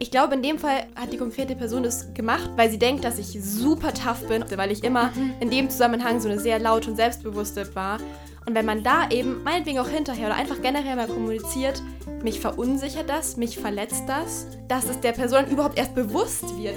[0.00, 3.18] Ich glaube, in dem Fall hat die konkrete Person das gemacht, weil sie denkt, dass
[3.18, 6.96] ich super tough bin, weil ich immer in dem Zusammenhang so eine sehr laute und
[6.96, 7.98] selbstbewusste war.
[8.46, 11.82] Und wenn man da eben, meinetwegen auch hinterher oder einfach generell mal kommuniziert,
[12.22, 16.76] mich verunsichert das, mich verletzt das, dass es der Person überhaupt erst bewusst wird.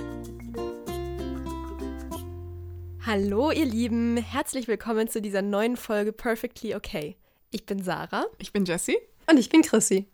[3.06, 7.18] Hallo ihr Lieben, herzlich willkommen zu dieser neuen Folge Perfectly Okay.
[7.52, 8.26] Ich bin Sarah.
[8.40, 8.98] Ich bin Jessie.
[9.30, 10.08] Und ich bin Chrissy.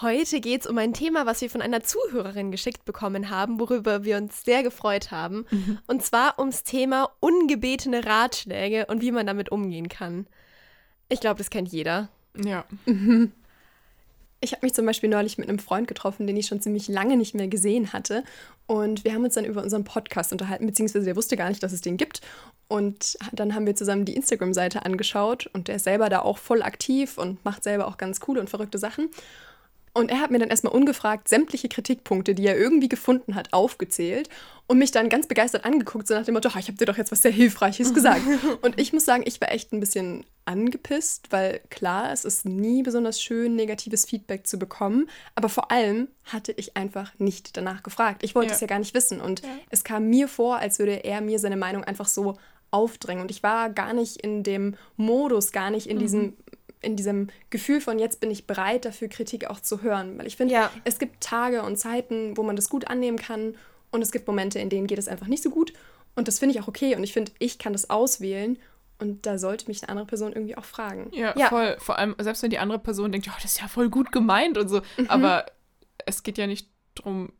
[0.00, 4.04] Heute geht es um ein Thema, was wir von einer Zuhörerin geschickt bekommen haben, worüber
[4.04, 5.44] wir uns sehr gefreut haben.
[5.50, 5.78] Mhm.
[5.88, 10.26] Und zwar ums Thema ungebetene Ratschläge und wie man damit umgehen kann.
[11.08, 12.08] Ich glaube, das kennt jeder.
[12.36, 12.64] Ja.
[12.86, 13.32] Mhm.
[14.40, 17.16] Ich habe mich zum Beispiel neulich mit einem Freund getroffen, den ich schon ziemlich lange
[17.16, 18.22] nicht mehr gesehen hatte.
[18.66, 21.72] Und wir haben uns dann über unseren Podcast unterhalten, beziehungsweise der wusste gar nicht, dass
[21.72, 22.20] es den gibt.
[22.68, 26.62] Und dann haben wir zusammen die Instagram-Seite angeschaut und der ist selber da auch voll
[26.62, 29.08] aktiv und macht selber auch ganz coole und verrückte Sachen.
[29.92, 34.28] Und er hat mir dann erstmal ungefragt sämtliche Kritikpunkte, die er irgendwie gefunden hat, aufgezählt
[34.66, 37.10] und mich dann ganz begeistert angeguckt, so nach dem Motto, ich habe dir doch jetzt
[37.10, 38.20] was sehr Hilfreiches gesagt.
[38.62, 42.82] und ich muss sagen, ich war echt ein bisschen angepisst, weil klar, es ist nie
[42.82, 48.22] besonders schön, negatives Feedback zu bekommen, aber vor allem hatte ich einfach nicht danach gefragt.
[48.22, 48.54] Ich wollte ja.
[48.54, 49.48] es ja gar nicht wissen und ja.
[49.70, 52.36] es kam mir vor, als würde er mir seine Meinung einfach so
[52.70, 53.22] aufdrängen.
[53.22, 56.00] Und ich war gar nicht in dem Modus, gar nicht in mhm.
[56.00, 56.36] diesem
[56.80, 60.18] in diesem Gefühl von jetzt bin ich bereit dafür, Kritik auch zu hören.
[60.18, 60.70] Weil ich finde, ja.
[60.84, 63.56] es gibt Tage und Zeiten, wo man das gut annehmen kann
[63.90, 65.72] und es gibt Momente, in denen geht es einfach nicht so gut.
[66.14, 66.94] Und das finde ich auch okay.
[66.96, 68.58] Und ich finde, ich kann das auswählen.
[69.00, 71.10] Und da sollte mich eine andere Person irgendwie auch fragen.
[71.12, 71.48] Ja, ja.
[71.48, 71.76] voll.
[71.78, 74.58] Vor allem, selbst wenn die andere Person denkt, ja, das ist ja voll gut gemeint
[74.58, 74.80] und so.
[74.96, 75.06] Mhm.
[75.08, 75.46] Aber
[76.04, 77.32] es geht ja nicht darum,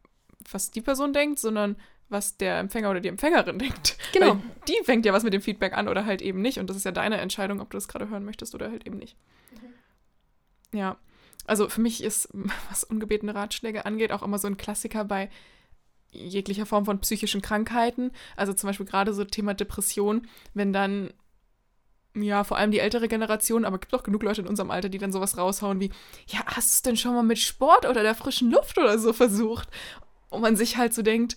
[0.51, 1.77] was die Person denkt, sondern
[2.09, 3.97] was der Empfänger oder die Empfängerin denkt.
[4.13, 4.37] Genau.
[4.37, 6.59] Weil die fängt ja was mit dem Feedback an oder halt eben nicht.
[6.59, 8.99] Und das ist ja deine Entscheidung, ob du das gerade hören möchtest oder halt eben
[8.99, 9.17] nicht.
[9.53, 10.79] Mhm.
[10.79, 10.97] Ja.
[11.47, 12.29] Also für mich ist,
[12.71, 15.31] was ungebetene Ratschläge angeht, auch immer so ein Klassiker bei
[16.11, 18.13] jeglicher Form von psychischen Krankheiten.
[18.37, 21.13] Also zum Beispiel gerade so Thema Depression, wenn dann
[22.15, 24.89] ja, vor allem die ältere Generation, aber es gibt auch genug Leute in unserem Alter,
[24.89, 25.91] die dann sowas raushauen wie,
[26.27, 29.13] ja, hast du es denn schon mal mit Sport oder der frischen Luft oder so
[29.13, 29.69] versucht?
[30.31, 31.37] Und man sich halt so denkt,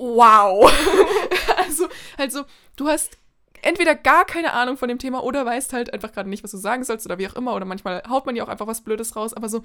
[0.00, 0.72] wow.
[1.56, 1.88] also,
[2.18, 2.44] halt so,
[2.76, 3.18] du hast
[3.62, 6.56] entweder gar keine Ahnung von dem Thema oder weißt halt einfach gerade nicht, was du
[6.56, 7.54] sagen sollst oder wie auch immer.
[7.54, 9.62] Oder manchmal haut man ja auch einfach was Blödes raus, aber so,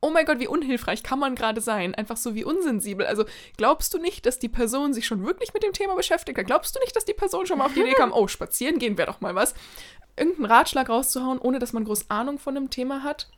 [0.00, 1.94] oh mein Gott, wie unhilfreich kann man gerade sein?
[1.94, 3.06] Einfach so wie unsensibel.
[3.06, 3.24] Also
[3.56, 6.46] glaubst du nicht, dass die Person sich schon wirklich mit dem Thema beschäftigt hat?
[6.46, 8.96] Glaubst du nicht, dass die Person schon mal auf die Idee kam, oh, spazieren gehen
[8.98, 9.54] wäre doch mal was?
[10.16, 13.28] Irgendeinen Ratschlag rauszuhauen, ohne dass man groß Ahnung von dem Thema hat.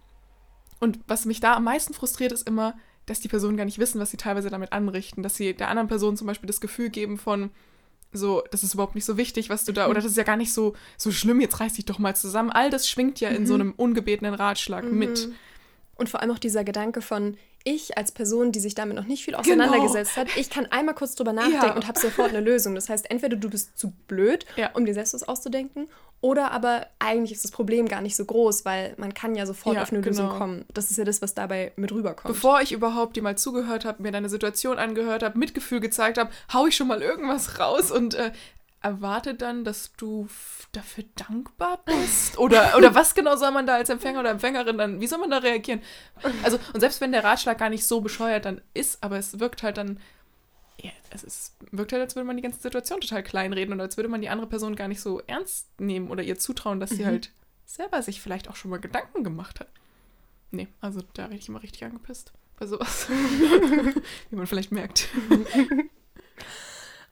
[0.81, 2.75] Und was mich da am meisten frustriert, ist immer,
[3.11, 5.89] dass die Personen gar nicht wissen, was sie teilweise damit anrichten, dass sie der anderen
[5.89, 7.51] Person zum Beispiel das Gefühl geben von
[8.13, 10.37] so, das ist überhaupt nicht so wichtig, was du da, oder das ist ja gar
[10.37, 12.51] nicht so, so schlimm, jetzt reiß dich doch mal zusammen.
[12.51, 13.61] All das schwingt ja in so mhm.
[13.61, 14.99] einem ungebetenen Ratschlag mhm.
[14.99, 15.29] mit.
[15.95, 19.25] Und vor allem auch dieser Gedanke von, ich als Person, die sich damit noch nicht
[19.25, 19.43] viel genau.
[19.43, 20.29] auseinandergesetzt genau.
[20.29, 21.75] hat, ich kann einmal kurz drüber nachdenken ja.
[21.75, 22.75] und habe sofort eine Lösung.
[22.75, 24.71] Das heißt, entweder du bist zu blöd, ja.
[24.75, 25.89] um dir selbst was auszudenken,
[26.21, 29.77] oder aber eigentlich ist das Problem gar nicht so groß, weil man kann ja sofort
[29.77, 30.23] ja, auf eine genau.
[30.23, 30.65] Lösung kommen.
[30.75, 32.27] Das ist ja das, was dabei mit rüberkommt.
[32.27, 36.31] Bevor ich überhaupt dir mal zugehört habe, mir deine Situation angehört habe, Mitgefühl gezeigt habe,
[36.53, 38.33] hau ich schon mal irgendwas raus und äh,
[38.81, 40.29] erwarte dann, dass du
[40.73, 42.39] dafür dankbar bist?
[42.39, 45.31] Oder, oder was genau soll man da als Empfänger oder Empfängerin dann, wie soll man
[45.31, 45.83] da reagieren?
[46.43, 49.63] Also, und selbst wenn der Ratschlag gar nicht so bescheuert dann ist, aber es wirkt
[49.63, 49.99] halt dann
[50.81, 53.97] ja, es ist, wirkt halt, als würde man die ganze Situation total kleinreden und als
[53.97, 57.03] würde man die andere Person gar nicht so ernst nehmen oder ihr zutrauen, dass sie
[57.03, 57.07] mhm.
[57.07, 57.33] halt
[57.65, 59.69] selber sich vielleicht auch schon mal Gedanken gemacht hat.
[60.51, 63.09] Nee, also da rede ich immer richtig angepisst bei sowas.
[64.31, 65.09] Wie man vielleicht merkt.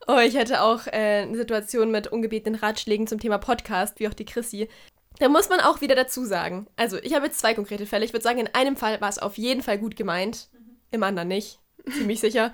[0.08, 4.14] Oh, ich hätte auch äh, eine Situation mit ungebetenen Ratschlägen zum Thema Podcast, wie auch
[4.14, 4.68] die Chrissy.
[5.18, 6.66] Da muss man auch wieder dazu sagen.
[6.76, 8.04] Also, ich habe jetzt zwei konkrete Fälle.
[8.04, 10.76] Ich würde sagen, in einem Fall war es auf jeden Fall gut gemeint, mhm.
[10.92, 11.58] im anderen nicht
[11.92, 12.52] ziemlich sicher.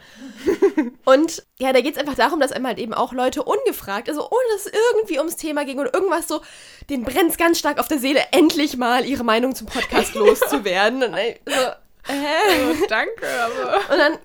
[1.05, 4.23] Und ja, da geht es einfach darum, dass einmal halt eben auch Leute ungefragt, also
[4.23, 6.43] ohne dass es irgendwie ums Thema ging oder irgendwas so,
[6.91, 11.03] den brennt es ganz stark auf der Seele, endlich mal ihre Meinung zum Podcast loszuwerden.
[11.03, 11.15] Und
[11.47, 11.71] so,
[12.07, 12.73] hä?
[12.73, 13.77] Oh, danke, aber.
[13.93, 14.19] Und dann,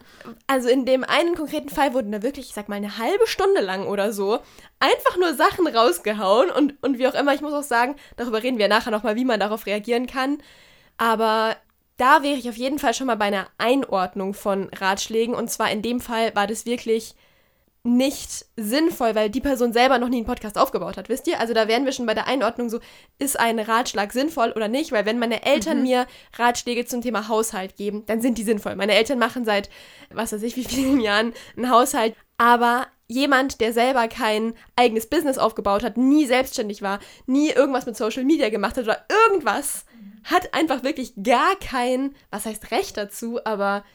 [0.47, 3.62] also in dem einen konkreten Fall wurden da wirklich, ich sag mal, eine halbe Stunde
[3.62, 4.39] lang oder so
[4.79, 8.59] einfach nur Sachen rausgehauen und, und wie auch immer, ich muss auch sagen, darüber reden
[8.59, 10.38] wir nachher nochmal, wie man darauf reagieren kann.
[10.97, 11.56] Aber
[11.97, 15.35] da wäre ich auf jeden Fall schon mal bei einer Einordnung von Ratschlägen.
[15.35, 17.15] Und zwar in dem Fall war das wirklich
[17.88, 21.39] nicht sinnvoll, weil die Person selber noch nie einen Podcast aufgebaut hat, wisst ihr?
[21.39, 22.80] Also da wären wir schon bei der Einordnung so,
[23.18, 24.92] ist ein Ratschlag sinnvoll oder nicht?
[24.92, 25.84] Weil wenn meine Eltern mhm.
[25.84, 26.07] mir
[26.38, 28.75] Ratschläge zum Thema Haushalt geben, dann sind die sinnvoll.
[28.75, 29.69] Meine Eltern machen seit,
[30.10, 32.16] was weiß ich, wie vielen Jahren einen Haushalt.
[32.38, 37.95] Aber jemand, der selber kein eigenes Business aufgebaut hat, nie selbstständig war, nie irgendwas mit
[37.95, 39.86] Social Media gemacht hat oder irgendwas,
[40.25, 43.86] hat einfach wirklich gar kein, was heißt Recht dazu, aber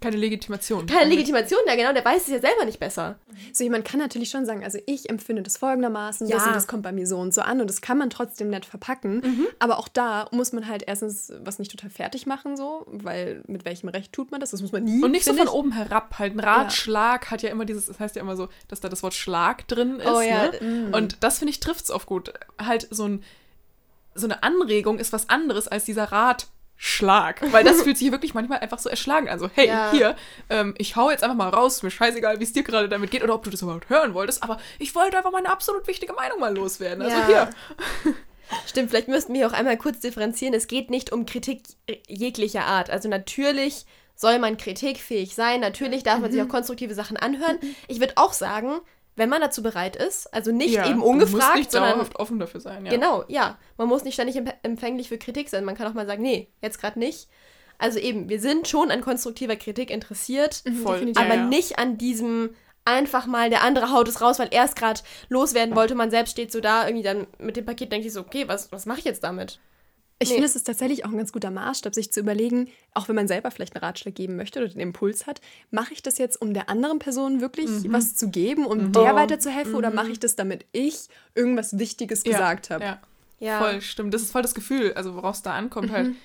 [0.00, 0.86] keine Legitimation.
[0.86, 3.18] Keine Legitimation, ja genau, der weiß es ja selber nicht besser.
[3.52, 6.36] So jemand kann natürlich schon sagen, also ich empfinde das folgendermaßen, ja.
[6.36, 8.50] das und das kommt bei mir so und so an und das kann man trotzdem
[8.50, 9.20] nett verpacken.
[9.20, 9.46] Mhm.
[9.58, 13.64] Aber auch da muss man halt erstens was nicht total fertig machen, so, weil mit
[13.64, 14.50] welchem Recht tut man das?
[14.50, 15.02] Das muss man nie.
[15.02, 15.52] Und nicht so von ich.
[15.52, 16.18] oben herab.
[16.18, 17.30] Halt ein Ratschlag ja.
[17.30, 20.00] hat ja immer dieses, das heißt ja immer so, dass da das Wort Schlag drin
[20.00, 20.06] ist.
[20.06, 20.50] Oh, ja.
[20.50, 20.60] Ne?
[20.60, 20.94] Mhm.
[20.94, 22.32] Und das finde ich trifft es oft gut.
[22.60, 23.22] Halt so ein
[24.18, 27.40] so eine Anregung ist was anderes als dieser Rat Schlag.
[27.52, 29.38] Weil das fühlt sich wirklich manchmal einfach so erschlagen an.
[29.38, 29.90] So, hey, ja.
[29.90, 30.16] hier,
[30.50, 33.22] ähm, ich hau jetzt einfach mal raus, mir scheißegal, wie es dir gerade damit geht
[33.22, 36.38] oder ob du das überhaupt hören wolltest, aber ich wollte einfach meine absolut wichtige Meinung
[36.38, 37.02] mal loswerden.
[37.02, 37.26] Also ja.
[37.26, 37.50] hier.
[38.66, 40.54] Stimmt, vielleicht müssten wir auch einmal kurz differenzieren.
[40.54, 41.62] Es geht nicht um Kritik
[42.06, 42.90] jeglicher Art.
[42.90, 46.34] Also natürlich soll man kritikfähig sein, natürlich darf man mhm.
[46.34, 47.58] sich auch konstruktive Sachen anhören.
[47.88, 48.80] Ich würde auch sagen,
[49.16, 50.32] wenn man dazu bereit ist.
[50.32, 52.84] Also nicht ja, eben ungefragt, man muss nicht sondern offen dafür sein.
[52.86, 52.92] Ja.
[52.92, 53.58] Genau, ja.
[53.76, 55.64] Man muss nicht ständig empfänglich für Kritik sein.
[55.64, 57.28] Man kann auch mal sagen, nee, jetzt gerade nicht.
[57.78, 61.12] Also eben, wir sind schon an konstruktiver Kritik interessiert, mhm, Voll.
[61.16, 62.50] aber ja, nicht an diesem
[62.86, 65.94] einfach mal der andere haut es raus, weil er es gerade loswerden wollte.
[65.94, 68.70] Man selbst steht so da irgendwie dann mit dem Paket denkt sich so, okay, was,
[68.72, 69.58] was mache ich jetzt damit?
[70.18, 70.36] Ich nee.
[70.36, 73.28] finde, es ist tatsächlich auch ein ganz guter Maßstab, sich zu überlegen, auch wenn man
[73.28, 76.54] selber vielleicht einen Ratschlag geben möchte oder den Impuls hat, mache ich das jetzt, um
[76.54, 77.92] der anderen Person wirklich mhm.
[77.92, 78.92] was zu geben, um mhm.
[78.92, 79.78] der weiterzuhelfen, mhm.
[79.78, 82.32] oder mache ich das, damit ich irgendwas Wichtiges ja.
[82.32, 82.84] gesagt habe?
[82.84, 83.00] Ja.
[83.40, 83.58] ja.
[83.58, 84.14] voll, stimmt.
[84.14, 86.08] Das ist voll das Gefühl, also woraus da ankommt halt.
[86.08, 86.16] Mhm.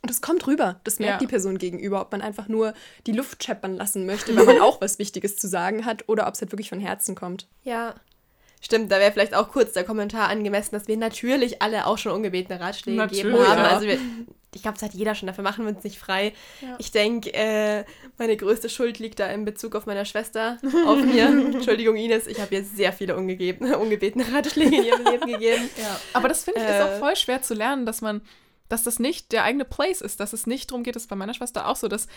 [0.00, 0.80] Und das kommt rüber.
[0.84, 1.26] Das merkt ja.
[1.26, 2.74] die Person gegenüber, ob man einfach nur
[3.06, 6.34] die Luft scheppern lassen möchte, weil man auch was Wichtiges zu sagen hat, oder ob
[6.34, 7.46] es halt wirklich von Herzen kommt.
[7.62, 7.94] Ja,
[8.64, 12.12] Stimmt, da wäre vielleicht auch kurz der Kommentar angemessen, dass wir natürlich alle auch schon
[12.12, 13.58] ungebetene Ratschläge natürlich, gegeben haben.
[13.58, 13.68] Ja.
[13.68, 13.98] Also wir,
[14.54, 16.32] ich glaube, das hat jeder schon, dafür machen wir uns nicht frei.
[16.62, 16.74] Ja.
[16.78, 17.84] Ich denke, äh,
[18.16, 20.56] meine größte Schuld liegt da in Bezug auf meine Schwester,
[20.86, 21.26] auf mir.
[21.54, 25.68] Entschuldigung, Ines, ich habe ihr sehr viele ungebetene, ungebetene Ratschläge in ihrem Leben gegeben.
[25.76, 26.00] Ja.
[26.14, 28.22] Aber das finde ich äh, ist auch voll schwer zu lernen, dass man
[28.70, 31.16] dass das nicht der eigene Place ist, dass es nicht darum geht, das ist bei
[31.16, 32.08] meiner Schwester auch so, dass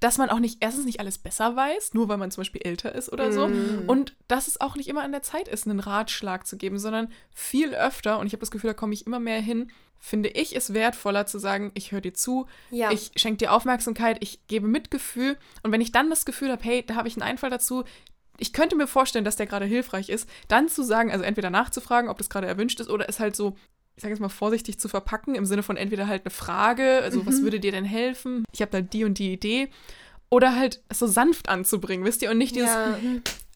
[0.00, 2.94] dass man auch nicht, erstens nicht alles besser weiß, nur weil man zum Beispiel älter
[2.94, 3.48] ist oder so.
[3.48, 3.84] Mm.
[3.86, 7.08] Und dass es auch nicht immer an der Zeit ist, einen Ratschlag zu geben, sondern
[7.34, 10.56] viel öfter, und ich habe das Gefühl, da komme ich immer mehr hin, finde ich
[10.56, 12.90] es wertvoller zu sagen, ich höre dir zu, ja.
[12.90, 15.36] ich schenke dir Aufmerksamkeit, ich gebe Mitgefühl.
[15.62, 17.84] Und wenn ich dann das Gefühl habe, hey, da habe ich einen Einfall dazu,
[18.38, 22.08] ich könnte mir vorstellen, dass der gerade hilfreich ist, dann zu sagen, also entweder nachzufragen,
[22.08, 23.54] ob das gerade erwünscht ist, oder es halt so
[24.00, 27.20] ich sage jetzt mal vorsichtig zu verpacken, im Sinne von entweder halt eine Frage, also
[27.20, 27.26] mhm.
[27.26, 28.46] was würde dir denn helfen?
[28.50, 29.68] Ich habe da die und die Idee.
[30.30, 32.30] Oder halt so sanft anzubringen, wisst ihr?
[32.30, 32.96] Und nicht dieses, ja.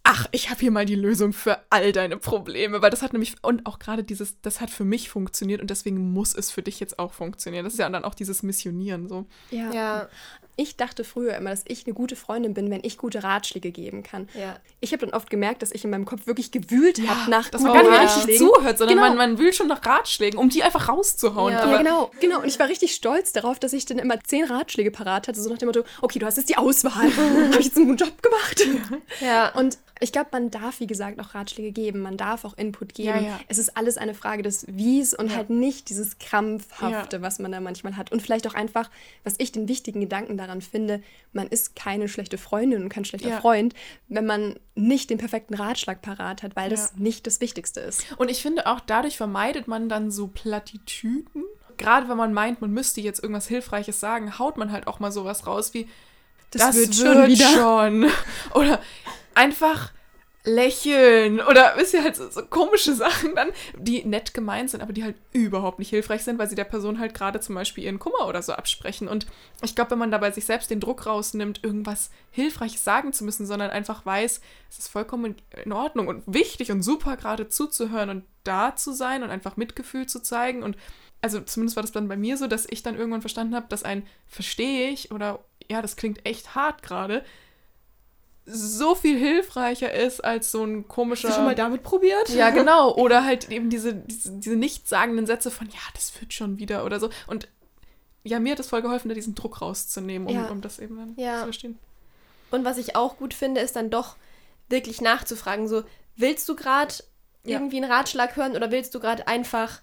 [0.03, 2.83] ach, ich habe hier mal die Lösung für all deine Probleme.
[2.83, 6.13] Weil das hat nämlich, und auch gerade dieses, das hat für mich funktioniert und deswegen
[6.13, 7.65] muss es für dich jetzt auch funktionieren.
[7.65, 9.25] Das ist ja dann auch dieses Missionieren so.
[9.51, 9.73] Ja.
[9.73, 10.09] ja
[10.57, 14.03] ich dachte früher immer, dass ich eine gute Freundin bin, wenn ich gute Ratschläge geben
[14.03, 14.29] kann.
[14.35, 14.57] Ja.
[14.81, 17.49] Ich habe dann oft gemerkt, dass ich in meinem Kopf wirklich gewühlt ja, habe nach
[17.49, 19.09] dass man gar nicht richtig zuhört, sondern genau.
[19.09, 21.53] man, man wühlt schon nach Ratschlägen, um die einfach rauszuhauen.
[21.53, 21.71] Ja.
[21.71, 21.79] ja.
[21.79, 22.41] genau, genau.
[22.41, 25.51] Und ich war richtig stolz darauf, dass ich dann immer zehn Ratschläge parat hatte, so
[25.51, 26.93] nach dem Motto, okay, du hast jetzt die Auswahl.
[27.17, 28.67] habe ich jetzt einen guten Job gemacht?
[29.21, 29.53] Ja.
[29.55, 33.09] Und ich glaube, man darf, wie gesagt, auch Ratschläge geben, man darf auch Input geben.
[33.09, 33.41] Ja, ja.
[33.49, 37.61] Es ist alles eine Frage des Wies und halt nicht dieses Krampfhafte, was man da
[37.61, 38.11] manchmal hat.
[38.11, 38.91] Und vielleicht auch einfach,
[39.23, 41.03] was ich den wichtigen Gedanken daran finde,
[41.33, 43.75] man ist keine schlechte Freundin und kein schlechter Freund,
[44.09, 48.05] wenn man nicht den perfekten Ratschlag parat hat, weil das nicht das Wichtigste ist.
[48.17, 51.45] Und ich finde auch, dadurch vermeidet man dann so Plattitüden.
[51.77, 55.11] Gerade wenn man meint, man müsste jetzt irgendwas Hilfreiches sagen, haut man halt auch mal
[55.11, 55.89] sowas raus wie,
[56.51, 57.49] das, das wird, wird schon wieder.
[57.49, 58.11] Schon.
[58.55, 58.81] Oder
[59.35, 59.93] einfach
[60.45, 63.49] lächeln oder wisst ihr halt so, so, komische Sachen dann,
[63.79, 66.99] die nett gemeint sind, aber die halt überhaupt nicht hilfreich sind, weil sie der Person
[66.99, 69.09] halt gerade zum Beispiel ihren Kummer oder so absprechen.
[69.09, 69.27] Und
[69.63, 73.47] ich glaube, wenn man dabei sich selbst den Druck rausnimmt, irgendwas Hilfreiches sagen zu müssen,
[73.47, 78.25] sondern einfach weiß, es ist vollkommen in Ordnung und wichtig und super gerade zuzuhören und
[78.45, 80.77] da zu sein und einfach Mitgefühl zu zeigen und
[81.23, 83.83] also zumindest war das dann bei mir so, dass ich dann irgendwann verstanden habe, dass
[83.83, 87.25] ein verstehe ich oder ja, das klingt echt hart gerade,
[88.47, 91.29] so viel hilfreicher ist als so ein komischer.
[91.29, 92.29] Hast du schon mal damit probiert?
[92.29, 92.95] Ja, genau.
[92.95, 97.01] Oder halt eben diese, diese, diese nichtssagenden Sätze von, ja, das wird schon wieder oder
[97.01, 97.11] so.
[97.27, 97.49] Und
[98.23, 100.49] ja, mir hat es voll geholfen, da diesen Druck rauszunehmen, um, ja.
[100.49, 101.39] um das eben dann ja.
[101.39, 101.79] zu verstehen.
[102.51, 104.17] Und was ich auch gut finde, ist dann doch
[104.69, 105.85] wirklich nachzufragen, so,
[106.17, 106.95] willst du gerade
[107.45, 107.59] ja.
[107.59, 109.81] irgendwie einen Ratschlag hören oder willst du gerade einfach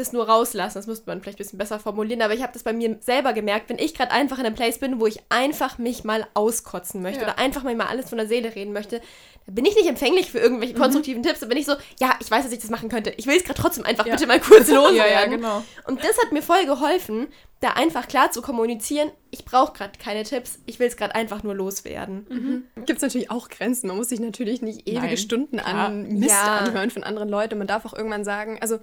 [0.00, 0.78] das nur rauslassen.
[0.78, 3.32] Das müsste man vielleicht ein bisschen besser formulieren, aber ich habe das bei mir selber
[3.32, 7.02] gemerkt, wenn ich gerade einfach in einem Place bin, wo ich einfach mich mal auskotzen
[7.02, 7.28] möchte ja.
[7.28, 9.00] oder einfach mal alles von der Seele reden möchte,
[9.46, 10.78] da bin ich nicht empfänglich für irgendwelche mhm.
[10.78, 11.26] konstruktiven mhm.
[11.26, 11.40] Tipps.
[11.40, 13.12] Da bin ich so, ja, ich weiß, dass ich das machen könnte.
[13.16, 14.14] Ich will es gerade trotzdem einfach ja.
[14.14, 14.96] bitte mal kurz loswerden.
[14.96, 15.62] ja, ja, genau.
[15.86, 17.28] Und das hat mir voll geholfen,
[17.60, 21.42] da einfach klar zu kommunizieren, ich brauche gerade keine Tipps, ich will es gerade einfach
[21.42, 22.26] nur loswerden.
[22.28, 22.84] Mhm.
[22.86, 23.88] Gibt es natürlich auch Grenzen.
[23.88, 25.16] Man muss sich natürlich nicht ewige Nein.
[25.18, 26.58] Stunden an Mist ja.
[26.58, 27.58] anhören von anderen Leuten.
[27.58, 28.78] Man darf auch irgendwann sagen, also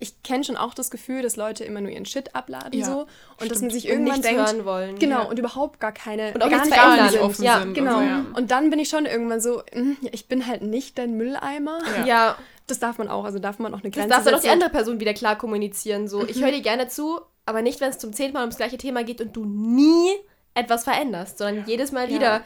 [0.00, 3.00] ich kenne schon auch das Gefühl, dass Leute immer nur ihren Shit abladen Ja, so
[3.02, 3.60] und dass stimmt.
[3.62, 4.98] man sich Und irgendwann nichts denkt, hören wollen.
[4.98, 5.28] genau Ja.
[5.28, 7.00] und überhaupt gar keine Und auch gar nicht verändern.
[7.06, 7.22] offen sind.
[7.22, 7.74] offen Ja, sind.
[7.74, 7.98] Genau.
[7.98, 8.24] Und so, ja.
[8.34, 11.78] Und dann bin ich schon irgendwann so, hm, ich bin halt nicht dein Mülleimer.
[11.98, 12.04] Ja.
[12.06, 14.40] Ja, Das darf man auch, also darf man auch eine das Grenze darf dann auch
[14.40, 16.08] die andere Person wieder klar kommunizieren.
[16.08, 18.78] So, ich höre dir gerne zu, aber nicht, wenn es zum zehnten Mal ums gleiche
[18.78, 20.08] Thema geht und du nie
[20.54, 22.14] etwas veränderst, sondern jedes Mal Ja.
[22.16, 22.44] wieder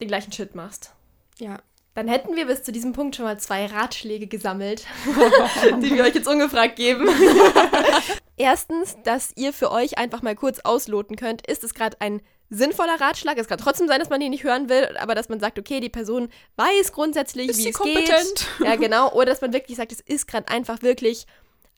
[0.00, 0.92] den gleichen Shit machst.
[1.38, 1.58] Ja.
[1.96, 4.84] Dann hätten wir bis zu diesem Punkt schon mal zwei Ratschläge gesammelt,
[5.80, 7.08] die wir euch jetzt ungefragt geben.
[8.36, 13.00] Erstens, dass ihr für euch einfach mal kurz ausloten könnt, ist es gerade ein sinnvoller
[13.00, 13.38] Ratschlag?
[13.38, 15.80] Es kann trotzdem sein, dass man den nicht hören will, aber dass man sagt, okay,
[15.80, 18.46] die Person weiß grundsätzlich, Ist wie sie es kompetent?
[18.58, 18.66] geht.
[18.66, 19.10] Ja, genau.
[19.12, 21.26] Oder dass man wirklich sagt, es ist gerade einfach wirklich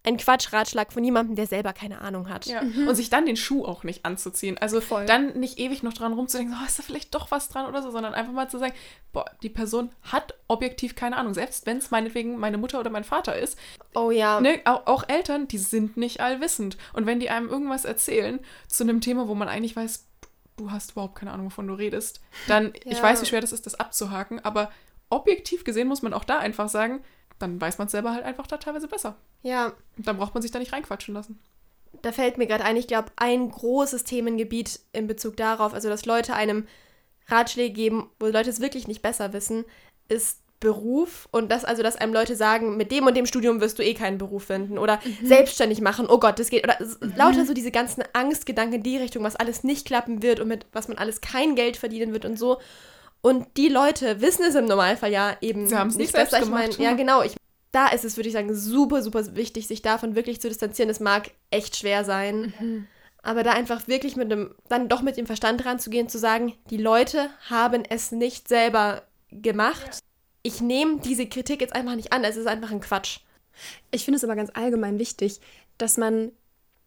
[0.09, 2.47] ein Quatschratschlag von jemandem, der selber keine Ahnung hat.
[2.47, 2.61] Ja.
[2.61, 4.59] Und sich dann den Schuh auch nicht anzuziehen.
[4.59, 5.07] Also Voll.
[5.07, 7.83] dann nicht ewig noch dran rumzudenken, so, oh, ist da vielleicht doch was dran oder
[7.83, 8.73] so, sondern einfach mal zu sagen,
[9.13, 11.35] boah, die Person hat objektiv keine Ahnung.
[11.35, 13.59] Selbst wenn es meinetwegen meine Mutter oder mein Vater ist.
[13.95, 14.41] Oh ja.
[14.41, 16.77] Ne, auch, auch Eltern, die sind nicht allwissend.
[16.95, 20.07] Und wenn die einem irgendwas erzählen zu einem Thema, wo man eigentlich weiß,
[20.57, 23.03] du hast überhaupt keine Ahnung, wovon du redest, dann, ich Ja.
[23.03, 24.71] weiß, wie schwer das ist, das abzuhaken, aber
[25.11, 27.01] objektiv gesehen muss man auch da einfach sagen,
[27.39, 29.17] dann weiß man es selber halt einfach da teilweise besser.
[29.43, 29.73] Ja.
[29.97, 31.39] Und dann braucht man sich da nicht reinquatschen lassen.
[32.03, 36.05] Da fällt mir gerade ein, ich glaube, ein großes Themengebiet in Bezug darauf, also dass
[36.07, 36.67] Leute einem
[37.29, 39.65] Ratschläge geben, wo Leute es wirklich nicht besser wissen,
[40.09, 43.79] ist Beruf und das also, dass einem Leute sagen, mit dem und dem Studium wirst
[43.79, 47.45] du eh keinen Beruf finden oder selbstständig machen, oh Gott, das geht oder s- lauter
[47.47, 50.89] so diese ganzen Angstgedanken in die Richtung, was alles nicht klappen wird und mit was
[50.89, 52.59] man alles kein Geld verdienen wird und so.
[53.21, 56.45] Und die Leute wissen es im Normalfall ja eben Sie haben's nicht selbst besser.
[56.45, 57.35] Ich meine, ja genau, ich
[57.73, 60.91] da ist es, würde ich sagen, super, super wichtig, sich davon wirklich zu distanzieren.
[60.91, 62.87] Es mag echt schwer sein.
[63.23, 66.79] Aber da einfach wirklich mit dem, dann doch mit dem Verstand ranzugehen, zu sagen, die
[66.79, 69.99] Leute haben es nicht selber gemacht.
[70.43, 72.25] Ich nehme diese Kritik jetzt einfach nicht an.
[72.25, 73.19] Es ist einfach ein Quatsch.
[73.91, 75.41] Ich finde es aber ganz allgemein wichtig,
[75.77, 76.33] dass man,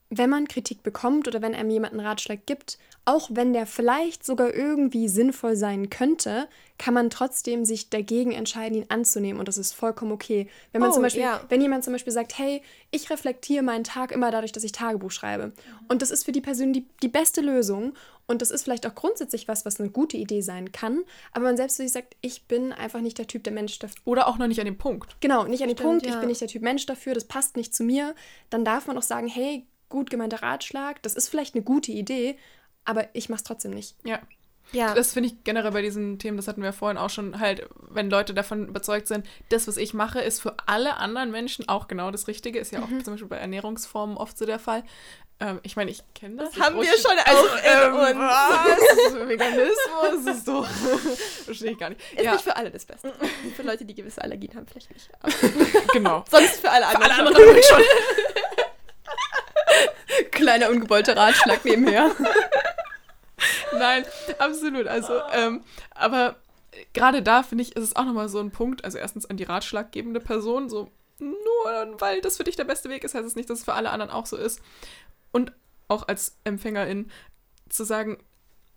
[0.10, 4.24] wenn man Kritik bekommt oder wenn einem jemand einen Ratschlag gibt, auch wenn der vielleicht
[4.24, 9.58] sogar irgendwie sinnvoll sein könnte, kann man trotzdem sich dagegen entscheiden, ihn anzunehmen und das
[9.58, 10.48] ist vollkommen okay.
[10.72, 11.41] Wenn man Oh, zum Beispiel, ja.
[11.50, 15.12] wenn jemand zum Beispiel sagt, hey, ich reflektiere meinen Tag immer dadurch, dass ich Tagebuch
[15.12, 15.51] schreibe
[15.89, 17.93] und das ist für die Person die, die beste Lösung
[18.27, 21.01] und das ist vielleicht auch grundsätzlich was, was eine gute Idee sein kann,
[21.34, 23.98] aber man selbst für sich sagt, ich bin einfach nicht der Typ, der Mensch dafür
[24.05, 25.17] Oder auch noch nicht an dem Punkt.
[25.22, 26.20] Genau, nicht an Stimmt, Punkt, ich ja.
[26.20, 28.13] bin nicht der Typ Mensch dafür, das passt nicht zu mir,
[28.51, 32.38] dann darf man auch sagen, hey, gut gemeinter Ratschlag, das ist vielleicht eine gute Idee,
[32.86, 33.96] aber ich mach's trotzdem nicht.
[34.04, 34.20] Ja.
[34.74, 34.94] Ja.
[34.94, 38.10] Das finde ich generell bei diesen Themen, das hatten wir vorhin auch schon, halt, wenn
[38.10, 42.10] Leute davon überzeugt sind, das, was ich mache, ist für alle anderen Menschen auch genau
[42.10, 42.58] das Richtige.
[42.60, 43.04] Ist ja auch Mhm.
[43.04, 44.84] zum Beispiel bei Ernährungsformen oft so der Fall.
[45.42, 46.56] Ähm, ich meine, ich kenne das.
[46.58, 48.16] haben wir schon auch in ähm, uns.
[48.16, 49.28] was?
[49.28, 50.66] Veganismus ist doch.
[51.46, 52.00] Verstehe ich gar nicht.
[52.16, 53.12] Ist ja, nicht für alle das Beste.
[53.58, 55.10] für Leute, die gewisse Allergien haben, vielleicht nicht.
[55.94, 56.24] Genau.
[56.32, 57.12] sonst für alle anderen.
[57.12, 57.82] Alle anderen schon.
[60.32, 62.12] Kleiner ungewollter Ratschlag nebenher.
[63.78, 64.06] Nein,
[64.40, 64.88] absolut.
[64.88, 66.36] Also, ähm, aber
[66.94, 68.84] gerade da finde ich, ist es auch nochmal so ein Punkt.
[68.84, 73.04] Also erstens an die ratschlaggebende Person, so nur weil das für dich der beste Weg
[73.04, 74.62] ist, heißt es nicht, dass es für alle anderen auch so ist.
[75.32, 75.51] Und
[75.88, 77.12] auch als Empfängerin
[77.70, 78.18] zu sagen,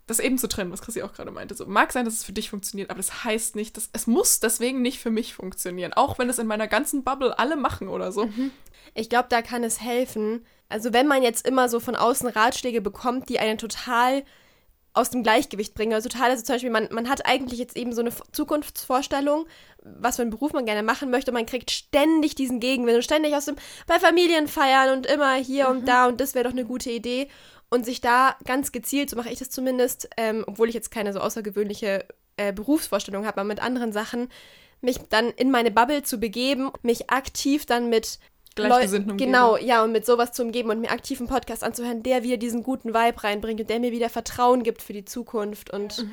[0.07, 1.55] das eben zu trennen, was Chrissy auch gerade meinte.
[1.55, 4.41] So, mag sein, dass es für dich funktioniert, aber das heißt nicht, dass es muss
[4.41, 5.95] deswegen nicht für mich funktionieren.
[5.95, 8.29] Auch wenn es in meiner ganzen Bubble alle machen oder so.
[8.93, 10.45] Ich glaube, da kann es helfen.
[10.69, 14.25] Also wenn man jetzt immer so von außen Ratschläge bekommt, die einen total
[14.95, 15.93] aus dem Gleichgewicht bringen.
[15.93, 19.47] Also total, also zum Beispiel, man, man hat eigentlich jetzt eben so eine Zukunftsvorstellung,
[19.83, 21.33] was für einen Beruf man gerne machen möchte.
[21.33, 25.69] Und man kriegt ständig diesen Gegenwind und ständig aus dem, bei Familienfeiern und immer hier
[25.69, 27.29] und da und das wäre doch eine gute Idee.
[27.71, 31.13] Und sich da ganz gezielt, so mache ich das zumindest, ähm, obwohl ich jetzt keine
[31.13, 34.29] so außergewöhnliche äh, Berufsvorstellung habe, aber mit anderen Sachen,
[34.81, 38.19] mich dann in meine Bubble zu begeben, mich aktiv dann mit
[38.55, 39.33] Gleichgesinnten umgeben.
[39.33, 42.37] Genau, ja, und mit sowas zu umgeben und mir aktiv einen Podcast anzuhören, der wieder
[42.37, 45.71] diesen guten Vibe reinbringt und der mir wieder Vertrauen gibt für die Zukunft.
[45.71, 46.07] Und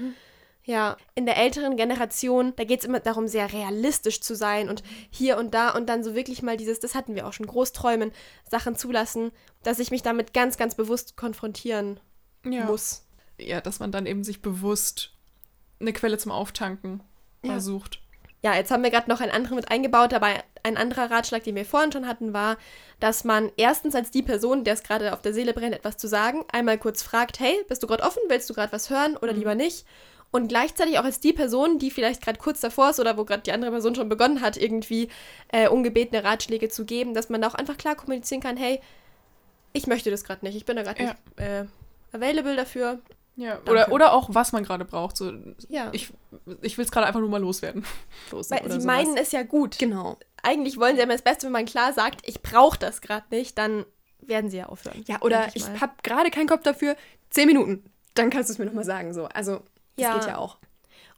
[0.64, 4.84] ja, in der älteren Generation, da geht es immer darum, sehr realistisch zu sein und
[5.10, 8.12] hier und da und dann so wirklich mal dieses, das hatten wir auch schon, Großträumen,
[8.50, 9.32] Sachen zulassen,
[9.64, 12.00] dass ich mich damit ganz, ganz bewusst konfrontieren
[12.46, 12.66] Ja.
[12.66, 13.08] muss.
[13.40, 15.14] ja, dass man dann eben sich bewusst
[15.80, 17.02] eine Quelle zum Auftanken
[17.44, 17.60] ja.
[17.60, 18.02] sucht.
[18.44, 20.28] Ja, jetzt haben wir gerade noch einen anderen mit eingebaut, aber
[20.64, 22.58] ein anderer Ratschlag, den wir vorhin schon hatten, war,
[23.00, 26.08] dass man erstens als die Person, der es gerade auf der Seele brennt, etwas zu
[26.08, 29.34] sagen, einmal kurz fragt, hey, bist du gerade offen, willst du gerade was hören oder
[29.34, 29.86] lieber nicht?
[30.32, 33.44] Und gleichzeitig auch als die Person, die vielleicht gerade kurz davor ist oder wo gerade
[33.44, 35.10] die andere Person schon begonnen hat, irgendwie
[35.50, 38.80] äh, ungebetene Ratschläge zu geben, dass man da auch einfach klar kommunizieren kann, hey,
[39.74, 41.10] ich möchte das gerade nicht, ich bin da gerade Ja.
[41.10, 41.66] nicht äh,
[42.14, 43.00] available dafür,
[43.38, 45.16] Ja, oder, oder auch, was man gerade braucht.
[45.18, 45.32] So,
[45.70, 45.90] Ja.
[45.94, 46.12] Ich,
[46.62, 47.86] ich will es gerade einfach nur mal loswerden.
[48.32, 48.86] Los Weil oder sie sowas.
[48.86, 49.80] meinen es ja gut.
[49.80, 50.18] Genau.
[50.44, 53.58] Eigentlich wollen sie immer das Beste, wenn man klar sagt, ich brauche das gerade nicht,
[53.58, 53.86] dann
[54.20, 55.04] werden sie ja aufhören.
[55.08, 55.82] Ja, oder ich mal.
[55.82, 56.96] habe gerade keinen Kopf dafür.
[57.30, 57.84] Zehn Minuten.
[58.16, 59.14] Dann kannst du es mir nochmal sagen.
[59.14, 59.26] So.
[59.26, 59.62] Also,
[59.96, 60.14] das Ja.
[60.18, 60.58] geht ja auch.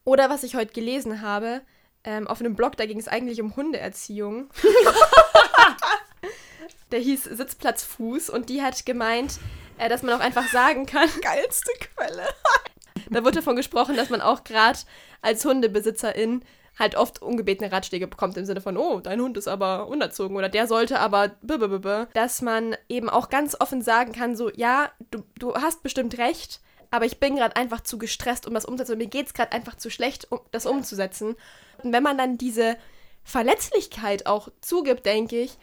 [0.05, 1.61] Oder was ich heute gelesen habe,
[2.03, 4.49] ähm, auf einem Blog, da ging es eigentlich um Hundeerziehung.
[6.91, 9.39] Der hieß Sitzplatzfuß und die hat gemeint,
[9.77, 11.09] äh, dass man auch einfach sagen kann.
[11.21, 12.27] Geilste Quelle.
[13.09, 14.79] da wird davon gesprochen, dass man auch gerade
[15.21, 16.43] als Hundebesitzerin
[16.77, 20.49] halt oft ungebetene Ratschläge bekommt im Sinne von, oh, dein Hund ist aber unerzogen oder
[20.49, 22.07] der sollte aber blablabla.
[22.13, 26.61] dass man eben auch ganz offen sagen kann, so, ja, du, du hast bestimmt recht,
[26.89, 28.97] aber ich bin gerade einfach zu gestresst, um das umzusetzen.
[28.97, 31.35] Mir geht es gerade einfach zu schlecht, um das umzusetzen.
[31.83, 32.77] Und wenn man dann diese
[33.23, 35.57] Verletzlichkeit auch zugibt, denke ich,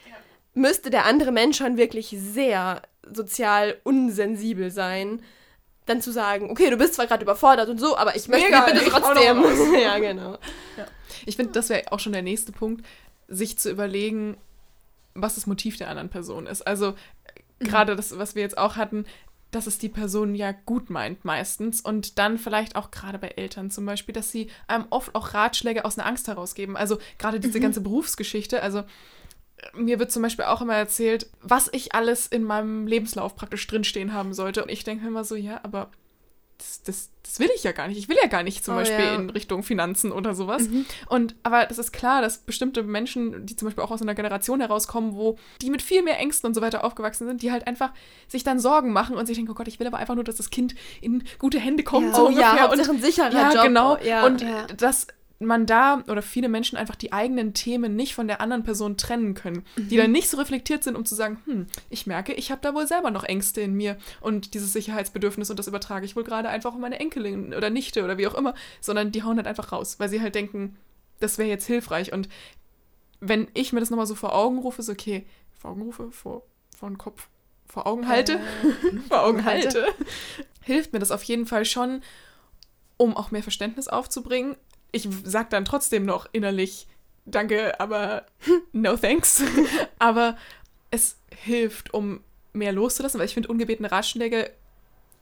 [0.54, 5.23] müsste der andere Mensch schon wirklich sehr sozial unsensibel sein,
[5.87, 8.64] dann zu sagen, okay, du bist zwar gerade überfordert und so, aber ich möchte Mega,
[8.64, 9.45] bitte trotzdem.
[9.83, 10.38] ja, genau.
[11.26, 12.87] Ich finde, das wäre auch schon der nächste Punkt,
[13.28, 14.37] sich zu überlegen,
[15.14, 16.62] was das Motiv der anderen Person ist.
[16.66, 16.95] Also
[17.61, 19.04] äh, gerade das, was wir jetzt auch hatten,
[19.50, 23.71] dass es die Person ja gut meint meistens und dann vielleicht auch gerade bei Eltern
[23.71, 26.76] zum Beispiel, dass sie einem oft auch Ratschläge aus einer Angst herausgeben.
[26.76, 28.85] Also gerade diese ganze Berufsgeschichte, also
[29.75, 34.12] mir wird zum Beispiel auch immer erzählt, was ich alles in meinem Lebenslauf praktisch drinstehen
[34.12, 34.62] haben sollte.
[34.62, 35.90] Und ich denke mir immer so, ja, aber
[36.59, 37.97] das, das, das will ich ja gar nicht.
[37.97, 39.14] Ich will ja gar nicht zum Oh, Beispiel ja.
[39.14, 40.69] in Richtung Finanzen oder sowas.
[41.09, 44.61] Und aber das ist klar, dass bestimmte Menschen, die zum Beispiel auch aus einer Generation
[44.61, 47.93] herauskommen, wo die mit viel mehr Ängsten und so weiter aufgewachsen sind, die halt einfach
[48.29, 50.37] sich dann Sorgen machen und sich denken, oh Gott, ich will aber einfach nur, dass
[50.37, 52.09] das Kind in gute Hände kommt.
[52.09, 52.14] Ja.
[52.14, 52.62] So Oh ja, ungefähr.
[52.69, 53.62] Hauptsache ein sicherer ja, Job.
[53.64, 53.97] genau.
[54.02, 54.26] Ja.
[54.26, 54.67] und Ja.
[54.76, 55.07] dass
[55.40, 59.32] man da oder viele Menschen einfach die eigenen Themen nicht von der anderen Person trennen
[59.35, 62.61] können, die dann nicht so reflektiert sind, um zu sagen, hm, ich merke, ich habe
[62.61, 66.25] da wohl selber noch Ängste in mir und dieses Sicherheitsbedürfnis und das übertrage ich wohl
[66.25, 69.47] gerade einfach auf meine Enkelin oder Nichte oder wie auch immer, sondern die hauen halt
[69.47, 70.76] einfach raus, weil sie halt denken,
[71.20, 72.12] das wäre jetzt hilfreich.
[72.12, 72.28] Und
[73.20, 75.26] wenn ich mir das nochmal so vor Augen rufe, so okay,
[75.59, 76.42] vor Augen rufe, vor,
[76.76, 77.28] vor den Kopf,
[77.66, 78.40] vor Augen halte,
[79.09, 79.87] vor Augen halte,
[80.62, 82.02] hilft mir das auf jeden Fall schon,
[82.99, 84.56] um auch mehr Verständnis aufzubringen.
[84.92, 86.87] Ich sag dann trotzdem noch innerlich,
[87.24, 88.26] danke, aber
[88.72, 89.42] no thanks.
[89.98, 90.37] aber
[90.90, 92.20] es hilft, um
[92.53, 94.50] mehr loszulassen, weil ich finde, ungebetene Ratschläge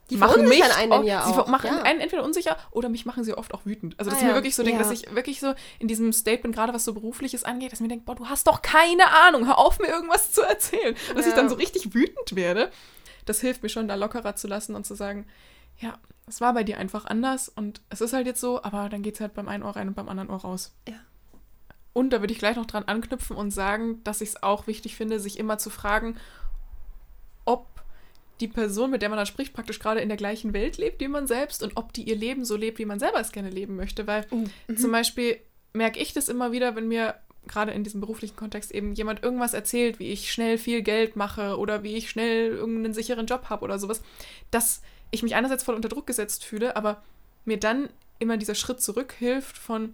[0.09, 1.83] Die machen mich einen auch, ja sie auch, machen ja.
[1.83, 3.93] einen entweder unsicher oder mich machen sie oft auch wütend.
[3.99, 4.35] Also, dass Ah, ich mir ja.
[4.35, 4.89] wirklich so denke, Ja.
[4.89, 7.89] dass ich wirklich so in diesem Statement, gerade was so berufliches angeht, dass ich mir
[7.89, 10.95] denke, boah, du hast doch keine Ahnung, hör auf, mir irgendwas zu erzählen.
[11.15, 12.71] Dass ich dann so richtig wütend werde.
[13.25, 15.27] Das hilft mir schon, da lockerer zu lassen und zu sagen,
[15.79, 19.01] ja, es war bei dir einfach anders und es ist halt jetzt so, aber dann
[19.01, 20.73] geht es halt beim einen Ohr rein und beim anderen Ohr raus.
[20.87, 20.95] Ja.
[21.93, 24.95] Und da würde ich gleich noch dran anknüpfen und sagen, dass ich es auch wichtig
[24.95, 26.17] finde, sich immer zu fragen,
[27.45, 27.67] ob
[28.39, 31.07] die Person, mit der man da spricht, praktisch gerade in der gleichen Welt lebt wie
[31.07, 33.75] man selbst und ob die ihr Leben so lebt, wie man selber es gerne leben
[33.75, 34.07] möchte.
[34.07, 34.27] Weil
[34.77, 35.39] zum Beispiel
[35.73, 37.15] merke ich das immer wieder, wenn mir
[37.47, 41.57] gerade in diesem beruflichen Kontext eben jemand irgendwas erzählt, wie ich schnell viel Geld mache
[41.57, 44.01] oder wie ich schnell irgendeinen sicheren Job habe oder sowas,
[44.51, 44.81] dass
[45.11, 47.01] ich mich einerseits voll unter Druck gesetzt fühle, aber
[47.45, 49.93] mir dann immer dieser Schritt zurück hilft von,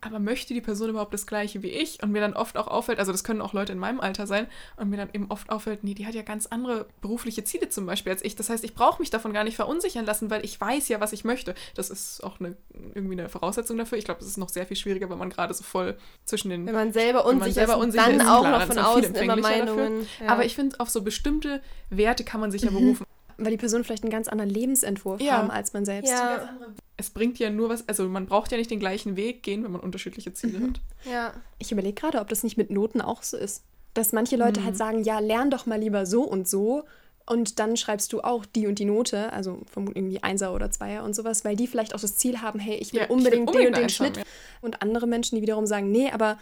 [0.00, 2.02] aber möchte die Person überhaupt das Gleiche wie ich?
[2.02, 4.46] Und mir dann oft auch auffällt, also das können auch Leute in meinem Alter sein,
[4.76, 7.84] und mir dann eben oft auffällt, nee, die hat ja ganz andere berufliche Ziele zum
[7.84, 8.36] Beispiel als ich.
[8.36, 11.12] Das heißt, ich brauche mich davon gar nicht verunsichern lassen, weil ich weiß ja, was
[11.12, 11.54] ich möchte.
[11.74, 12.56] Das ist auch eine,
[12.94, 13.98] irgendwie eine Voraussetzung dafür.
[13.98, 16.64] Ich glaube, das ist noch sehr viel schwieriger, wenn man gerade so voll zwischen den
[16.66, 18.78] Wenn man selber Wenn man unsicher selber ist, unsicher dann ist, auch klar, noch von
[18.78, 19.36] außen immer.
[19.36, 20.06] Meinungen.
[20.20, 20.28] Ja.
[20.28, 23.04] Aber ich finde, auf so bestimmte Werte kann man sich ja berufen.
[23.40, 25.32] Weil die Person vielleicht einen ganz anderen Lebensentwurf Ja.
[25.38, 26.10] haben als man selbst.
[26.10, 26.48] ja,
[26.96, 29.70] Es bringt ja nur was, also man braucht ja nicht den gleichen Weg gehen, wenn
[29.72, 30.80] man unterschiedliche Ziele hat.
[31.10, 31.32] ja.
[31.58, 33.62] Ich überlege gerade, ob das nicht mit Noten auch so ist.
[33.94, 36.84] Dass manche Leute halt sagen, ja, lern doch mal lieber so und so.
[37.26, 41.04] Und dann schreibst du auch die und die Note, also vermutlich irgendwie Einser oder Zweier
[41.04, 43.16] und sowas, weil die vielleicht auch das Ziel haben, hey, ich will Ja, ich will
[43.16, 44.18] unbedingt den unbedingt und den Schnitt.
[44.18, 44.26] haben,
[44.62, 46.38] Und andere Menschen, die wiederum sagen, nee, aber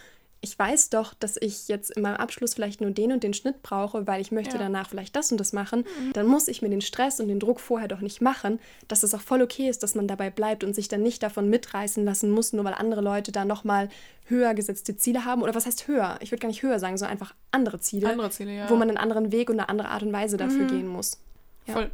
[0.46, 3.62] ich weiß doch, dass ich jetzt in meinem Abschluss vielleicht nur den und den Schnitt
[3.62, 4.62] brauche, weil ich möchte Ja.
[4.62, 5.84] danach vielleicht das und das machen.
[6.12, 9.12] Dann muss ich mir den Stress und den Druck vorher doch nicht machen, dass es
[9.12, 12.30] auch voll okay ist, dass man dabei bleibt und sich dann nicht davon mitreißen lassen
[12.30, 13.88] muss, nur weil andere Leute da nochmal
[14.26, 15.42] höher gesetzte Ziele haben.
[15.42, 16.16] Oder was heißt höher?
[16.20, 18.70] Ich würde gar nicht höher sagen, sondern einfach andere Ziele, Andere Ziele, ja.
[18.70, 21.18] wo man einen anderen Weg und eine andere Art und Weise dafür gehen muss.
[21.66, 21.74] ja.
[21.74, 21.90] Voll.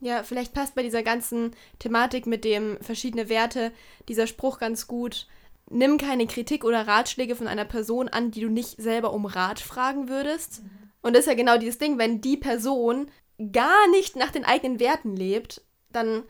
[0.00, 3.72] Ja, vielleicht passt bei dieser ganzen Thematik mit dem verschiedene Werte
[4.08, 5.26] dieser Spruch ganz gut.
[5.68, 9.58] Nimm keine Kritik oder Ratschläge von einer Person an, die du nicht selber um Rat
[9.60, 10.62] fragen würdest.
[11.02, 13.10] Und das ist ja genau dieses Ding, wenn die Person
[13.52, 16.22] gar nicht nach den eigenen Werten lebt, dann,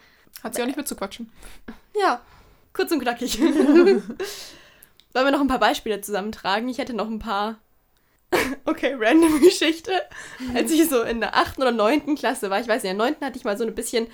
[0.43, 1.31] Hat sie auch nicht mitzuquatschen.
[2.01, 2.21] ja,
[2.73, 3.41] kurz und knackig.
[3.41, 4.05] Wollen
[5.13, 6.69] wir noch ein paar Beispiele zusammentragen?
[6.69, 7.59] Ich hätte noch ein paar.
[8.65, 9.93] Okay, random Geschichte.
[10.55, 11.59] Als ich so in der 8.
[11.59, 12.17] oder 9.
[12.17, 13.21] Klasse war, ich weiß nicht, in der 9.
[13.25, 14.09] hatte ich mal so eine bisschen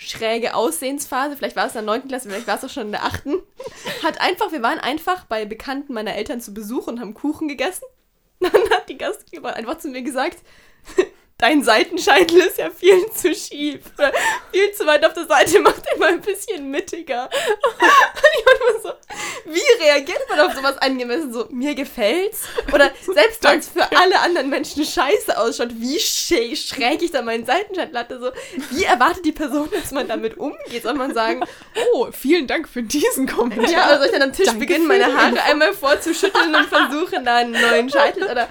[0.00, 2.08] schräge Aussehensphase, vielleicht war es in der 9.
[2.08, 3.24] Klasse, vielleicht war es auch schon in der 8.
[4.02, 7.84] Hat einfach, wir waren einfach bei Bekannten meiner Eltern zu Besuch und haben Kuchen gegessen.
[8.40, 10.38] Dann hat die Gastgeberin einfach zu mir gesagt,
[11.38, 13.82] dein Seitenscheitel ist ja viel zu schief.
[14.50, 17.24] viel zu weit auf der Seite, macht immer ein bisschen mittiger.
[17.24, 17.74] Und
[18.38, 18.92] ich war immer so,
[19.50, 21.32] wie reagiert man auf sowas angemessen?
[21.32, 22.44] So, mir gefällt's?
[22.72, 27.44] Oder selbst wenn es für alle anderen Menschen scheiße ausschaut, wie schräg ich da meinen
[27.44, 28.30] Seitenscheitel hatte, so,
[28.70, 30.82] wie erwartet die Person, dass man damit umgeht?
[30.82, 31.42] Soll man sagen,
[31.92, 33.70] oh, vielen Dank für diesen Kommentar.
[33.70, 37.24] Ja, oder soll ich dann am Tisch Danke beginnen, meine Haare einmal vorzuschütteln und versuchen,
[37.24, 38.24] da einen neuen Scheitel?
[38.24, 38.48] Oder,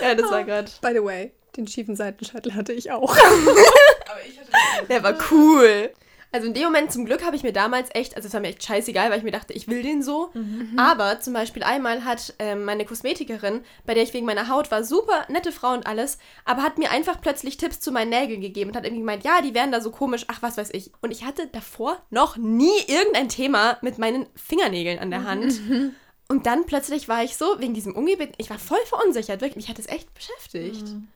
[0.00, 0.70] ja, das war gerade.
[0.80, 3.16] By the way, den schiefen Seitenscheitel hatte ich auch.
[3.16, 5.90] Aber ich hatte Der war cool.
[6.34, 8.48] Also in dem Moment zum Glück habe ich mir damals echt, also es war mir
[8.48, 10.32] echt scheißegal, weil ich mir dachte, ich will den so.
[10.34, 10.76] Mhm.
[10.76, 14.82] Aber zum Beispiel einmal hat ähm, meine Kosmetikerin, bei der ich wegen meiner Haut war,
[14.82, 18.70] super nette Frau und alles, aber hat mir einfach plötzlich Tipps zu meinen Nägeln gegeben
[18.70, 20.90] und hat irgendwie gemeint, ja, die wären da so komisch, ach was weiß ich.
[21.02, 25.60] Und ich hatte davor noch nie irgendein Thema mit meinen Fingernägeln an der Hand.
[25.68, 25.94] Mhm.
[26.26, 29.68] Und dann plötzlich war ich so, wegen diesem Ungebet, ich war voll verunsichert, wirklich, mich
[29.68, 30.82] hat es echt beschäftigt.
[30.82, 31.06] Mhm.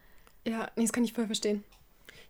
[0.46, 1.64] Ja, nee, das kann ich voll verstehen.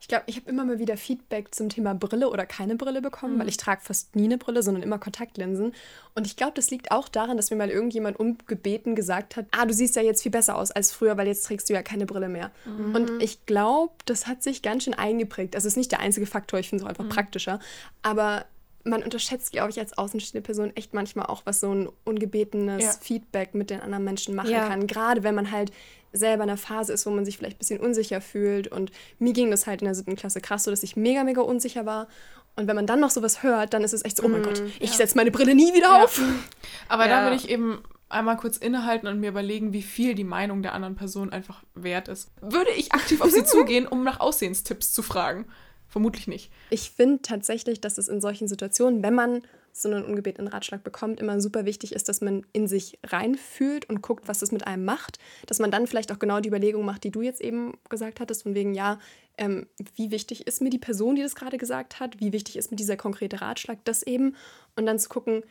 [0.00, 3.34] Ich glaube, ich habe immer mal wieder Feedback zum Thema Brille oder keine Brille bekommen,
[3.34, 3.40] mhm.
[3.40, 5.74] weil ich trage fast nie eine Brille, sondern immer Kontaktlinsen.
[6.14, 9.66] Und ich glaube, das liegt auch daran, dass mir mal irgendjemand ungebeten gesagt hat, ah,
[9.66, 12.06] du siehst ja jetzt viel besser aus als früher, weil jetzt trägst du ja keine
[12.06, 12.50] Brille mehr.
[12.64, 12.94] Mhm.
[12.94, 15.54] Und ich glaube, das hat sich ganz schön eingeprägt.
[15.54, 17.10] Also es ist nicht der einzige Faktor, ich finde es auch einfach mhm.
[17.10, 17.58] praktischer.
[18.02, 18.44] Aber
[18.88, 22.92] man unterschätzt, glaube ich, als außenstehende Person echt manchmal auch, was so ein ungebetenes ja.
[23.00, 24.68] Feedback mit den anderen Menschen machen ja.
[24.68, 24.86] kann.
[24.86, 25.72] Gerade wenn man halt
[26.12, 28.68] selber in einer Phase ist, wo man sich vielleicht ein bisschen unsicher fühlt.
[28.68, 31.42] Und mir ging das halt in der siebten Klasse krass so, dass ich mega, mega
[31.42, 32.08] unsicher war.
[32.56, 34.44] Und wenn man dann noch sowas hört, dann ist es echt so, oh mein mm,
[34.44, 34.96] Gott, ich ja.
[34.96, 36.04] setze meine Brille nie wieder ja.
[36.04, 36.20] auf.
[36.88, 37.20] Aber ja.
[37.24, 40.72] da will ich eben einmal kurz innehalten und mir überlegen, wie viel die Meinung der
[40.72, 42.30] anderen Person einfach wert ist.
[42.40, 45.46] Würde ich aktiv auf sie zugehen, um nach Aussehenstipps zu fragen?
[45.88, 46.50] Vermutlich nicht.
[46.70, 51.20] Ich finde tatsächlich, dass es in solchen Situationen, wenn man so einen ungebetenen Ratschlag bekommt,
[51.20, 54.84] immer super wichtig ist, dass man in sich reinfühlt und guckt, was das mit einem
[54.84, 55.18] macht.
[55.46, 58.42] Dass man dann vielleicht auch genau die Überlegung macht, die du jetzt eben gesagt hattest,
[58.42, 58.98] von wegen, ja,
[59.38, 62.70] ähm, wie wichtig ist mir die Person, die das gerade gesagt hat, wie wichtig ist
[62.70, 64.34] mir dieser konkrete Ratschlag, das eben.
[64.76, 65.42] Und dann zu gucken,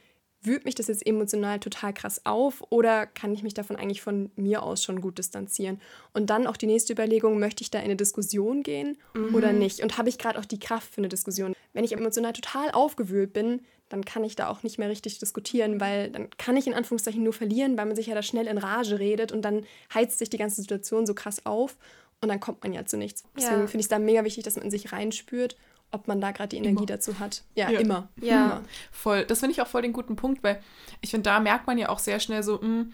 [0.48, 4.32] wühlt mich das jetzt emotional total krass auf oder kann ich mich davon eigentlich von
[4.36, 5.80] mir aus schon gut distanzieren?
[6.14, 9.36] Und dann auch die nächste Überlegung, möchte ich da in eine Diskussion gehen mhm.
[9.36, 9.82] oder nicht?
[9.82, 11.54] Und habe ich gerade auch die Kraft für eine Diskussion?
[11.74, 15.80] Wenn ich emotional total aufgewühlt bin, dann kann ich da auch nicht mehr richtig diskutieren,
[15.80, 18.58] weil dann kann ich in Anführungszeichen nur verlieren, weil man sich ja da schnell in
[18.58, 21.78] Rage redet und dann heizt sich die ganze Situation so krass auf
[22.22, 23.24] und dann kommt man ja zu nichts.
[23.36, 23.68] Deswegen ja.
[23.68, 25.56] finde ich es da mega wichtig, dass man in sich reinspürt,
[25.92, 26.86] ob man da gerade die Energie immer.
[26.86, 27.44] dazu hat.
[27.56, 27.80] Ja, ja.
[27.80, 28.10] immer.
[28.22, 28.46] Ja.
[28.46, 28.64] Immer.
[28.92, 29.26] Voll.
[29.26, 30.62] Das finde ich auch voll den guten Punkt, weil
[31.02, 32.94] ich finde, da merkt man ja auch sehr schnell so, mh, hm,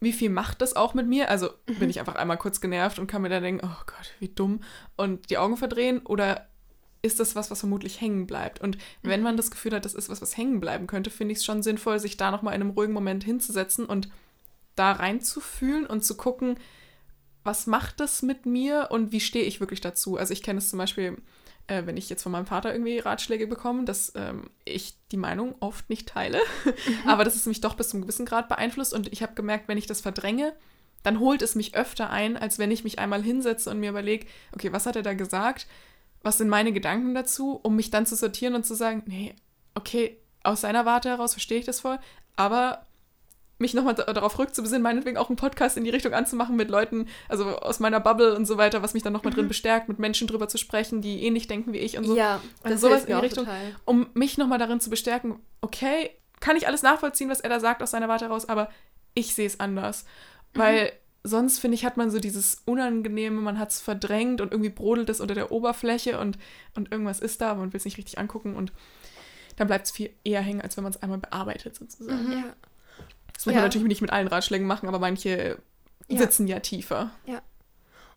[0.00, 1.28] wie viel macht das auch mit mir?
[1.28, 1.74] Also mhm.
[1.74, 4.60] bin ich einfach einmal kurz genervt und kann mir dann denken, oh Gott, wie dumm
[4.96, 6.46] und die Augen verdrehen oder
[7.02, 8.60] ist das was, was vermutlich hängen bleibt.
[8.60, 11.38] Und wenn man das Gefühl hat, das ist was, was hängen bleiben könnte, finde ich
[11.38, 14.08] es schon sinnvoll, sich da nochmal in einem ruhigen Moment hinzusetzen und
[14.74, 16.58] da reinzufühlen und zu gucken,
[17.44, 20.16] was macht das mit mir und wie stehe ich wirklich dazu.
[20.16, 21.18] Also ich kenne es zum Beispiel,
[21.68, 25.54] äh, wenn ich jetzt von meinem Vater irgendwie Ratschläge bekomme, dass ähm, ich die Meinung
[25.60, 27.08] oft nicht teile, mhm.
[27.08, 29.78] aber das ist mich doch bis zum gewissen Grad beeinflusst und ich habe gemerkt, wenn
[29.78, 30.54] ich das verdränge,
[31.04, 34.26] dann holt es mich öfter ein, als wenn ich mich einmal hinsetze und mir überlege,
[34.52, 35.66] okay, was hat er da gesagt?
[36.22, 39.34] was sind meine Gedanken dazu, um mich dann zu sortieren und zu sagen, nee,
[39.74, 41.98] okay, aus seiner Warte heraus verstehe ich das voll,
[42.36, 42.86] aber
[43.58, 47.58] mich nochmal darauf rückzubesinnen, meinetwegen auch einen Podcast in die Richtung anzumachen mit Leuten, also
[47.58, 49.36] aus meiner Bubble und so weiter, was mich dann nochmal mhm.
[49.36, 52.16] drin bestärkt, mit Menschen drüber zu sprechen, die ähnlich denken wie ich und so.
[52.16, 53.74] Ja, also das sowas in die Richtung, total.
[53.84, 57.82] um mich nochmal darin zu bestärken, okay, kann ich alles nachvollziehen, was er da sagt
[57.82, 58.70] aus seiner Warte heraus, aber
[59.14, 60.04] ich sehe es anders.
[60.54, 60.58] Mhm.
[60.60, 60.92] Weil
[61.24, 65.08] sonst, finde ich, hat man so dieses Unangenehme, man hat es verdrängt und irgendwie brodelt
[65.08, 66.38] es unter der Oberfläche und,
[66.76, 68.72] und irgendwas ist da, aber man will es nicht richtig angucken und
[69.56, 72.28] dann bleibt es viel eher hängen, als wenn man es einmal bearbeitet, sozusagen.
[72.28, 72.32] Mhm.
[72.32, 72.56] Ja.
[73.38, 73.60] Das muss ja.
[73.60, 75.58] man natürlich nicht mit allen Ratschlägen machen, aber manche
[76.08, 76.18] ja.
[76.18, 77.12] sitzen ja tiefer.
[77.24, 77.40] Ja.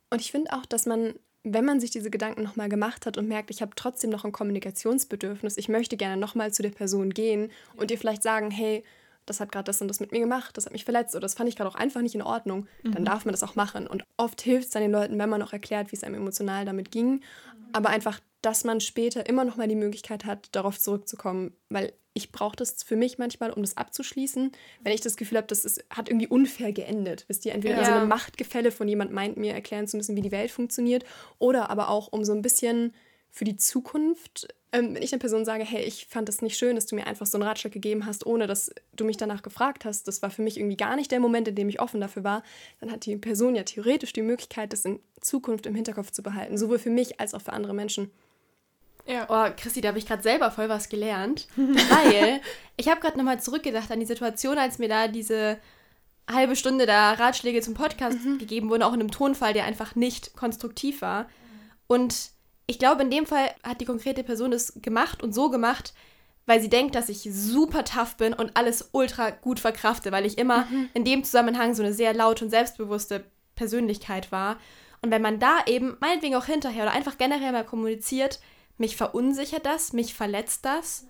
[0.09, 3.27] Und ich finde auch, dass man, wenn man sich diese Gedanken nochmal gemacht hat und
[3.27, 7.51] merkt, ich habe trotzdem noch ein Kommunikationsbedürfnis, ich möchte gerne nochmal zu der Person gehen
[7.75, 8.83] und ihr vielleicht sagen, hey,
[9.27, 11.35] das hat gerade das und das mit mir gemacht, das hat mich verletzt oder das
[11.35, 12.93] fand ich gerade auch einfach nicht in Ordnung, mhm.
[12.93, 13.85] dann darf man das auch machen.
[13.85, 16.65] Und oft hilft es dann den Leuten, wenn man auch erklärt, wie es einem emotional
[16.65, 17.21] damit ging,
[17.73, 22.31] aber einfach, dass man später immer noch mal die Möglichkeit hat, darauf zurückzukommen, weil ich
[22.31, 24.51] brauche das für mich manchmal, um das abzuschließen,
[24.83, 27.25] wenn ich das Gefühl habe, das ist, hat irgendwie unfair geendet.
[27.27, 27.85] Wisst ihr, entweder ja.
[27.85, 31.05] so eine Machtgefälle von jemand meint, mir erklären zu müssen, wie die Welt funktioniert,
[31.39, 32.93] oder aber auch um so ein bisschen
[33.29, 36.75] für die Zukunft ähm, wenn ich einer Person sage, hey, ich fand es nicht schön,
[36.75, 39.83] dass du mir einfach so einen Ratschlag gegeben hast, ohne dass du mich danach gefragt
[39.85, 42.23] hast, das war für mich irgendwie gar nicht der Moment, in dem ich offen dafür
[42.23, 42.43] war,
[42.79, 46.57] dann hat die Person ja theoretisch die Möglichkeit, das in Zukunft im Hinterkopf zu behalten,
[46.57, 48.11] sowohl für mich als auch für andere Menschen.
[49.05, 49.25] Ja.
[49.29, 51.47] Oh, Christi, da habe ich gerade selber voll was gelernt.
[51.55, 52.41] weil
[52.77, 55.57] ich habe gerade nochmal zurückgedacht an die Situation, als mir da diese
[56.29, 60.35] halbe Stunde da Ratschläge zum Podcast gegeben wurden, auch in einem Tonfall, der einfach nicht
[60.35, 61.27] konstruktiv war.
[61.87, 62.31] Und
[62.67, 65.93] ich glaube, in dem Fall hat die konkrete Person es gemacht und so gemacht,
[66.45, 70.37] weil sie denkt, dass ich super tough bin und alles ultra gut verkrafte, weil ich
[70.37, 74.57] immer in dem Zusammenhang so eine sehr laute und selbstbewusste Persönlichkeit war.
[75.01, 78.39] Und wenn man da eben, meinetwegen auch hinterher oder einfach generell mal kommuniziert,
[78.81, 81.05] mich verunsichert das, mich verletzt das,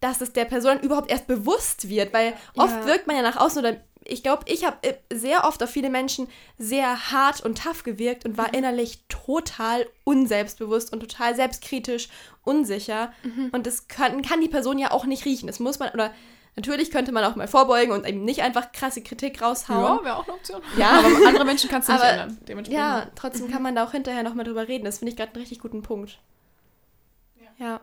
[0.00, 2.86] dass es der Person überhaupt erst bewusst wird, weil oft Ja.
[2.86, 5.88] wirkt man ja nach außen oder ich glaube, ich habe äh, sehr oft auf viele
[5.88, 6.26] Menschen
[6.58, 12.08] sehr hart und tough gewirkt und war innerlich total unselbstbewusst und total selbstkritisch,
[12.42, 13.12] unsicher.
[13.52, 15.46] Und das kann, kann die Person ja auch nicht riechen.
[15.46, 16.12] Das muss man, oder
[16.56, 19.98] natürlich könnte man auch mal vorbeugen und eben nicht einfach krasse Kritik raushauen.
[19.98, 20.60] Ja, wäre auch eine Option.
[20.76, 20.98] Ja.
[20.98, 22.38] aber andere Menschen kannst du nicht Aber- ändern.
[22.48, 22.80] Dementsprechend.
[22.82, 24.84] Ja, trotzdem kann man da auch hinterher nochmal drüber reden.
[24.84, 26.18] Das finde ich gerade einen richtig guten Punkt.
[27.62, 27.80] Ja.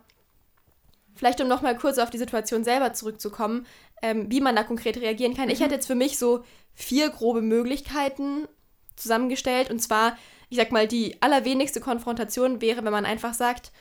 [1.15, 3.65] Vielleicht, um nochmal kurz auf die Situation selber zurückzukommen,
[4.01, 5.49] ähm, wie man da konkret reagieren kann.
[5.49, 8.47] Ich hätte jetzt für mich so vier grobe Möglichkeiten
[8.95, 9.69] zusammengestellt.
[9.71, 10.17] Und zwar,
[10.49, 13.71] ich sag mal, die allerwenigste Konfrontation wäre, wenn man einfach sagt,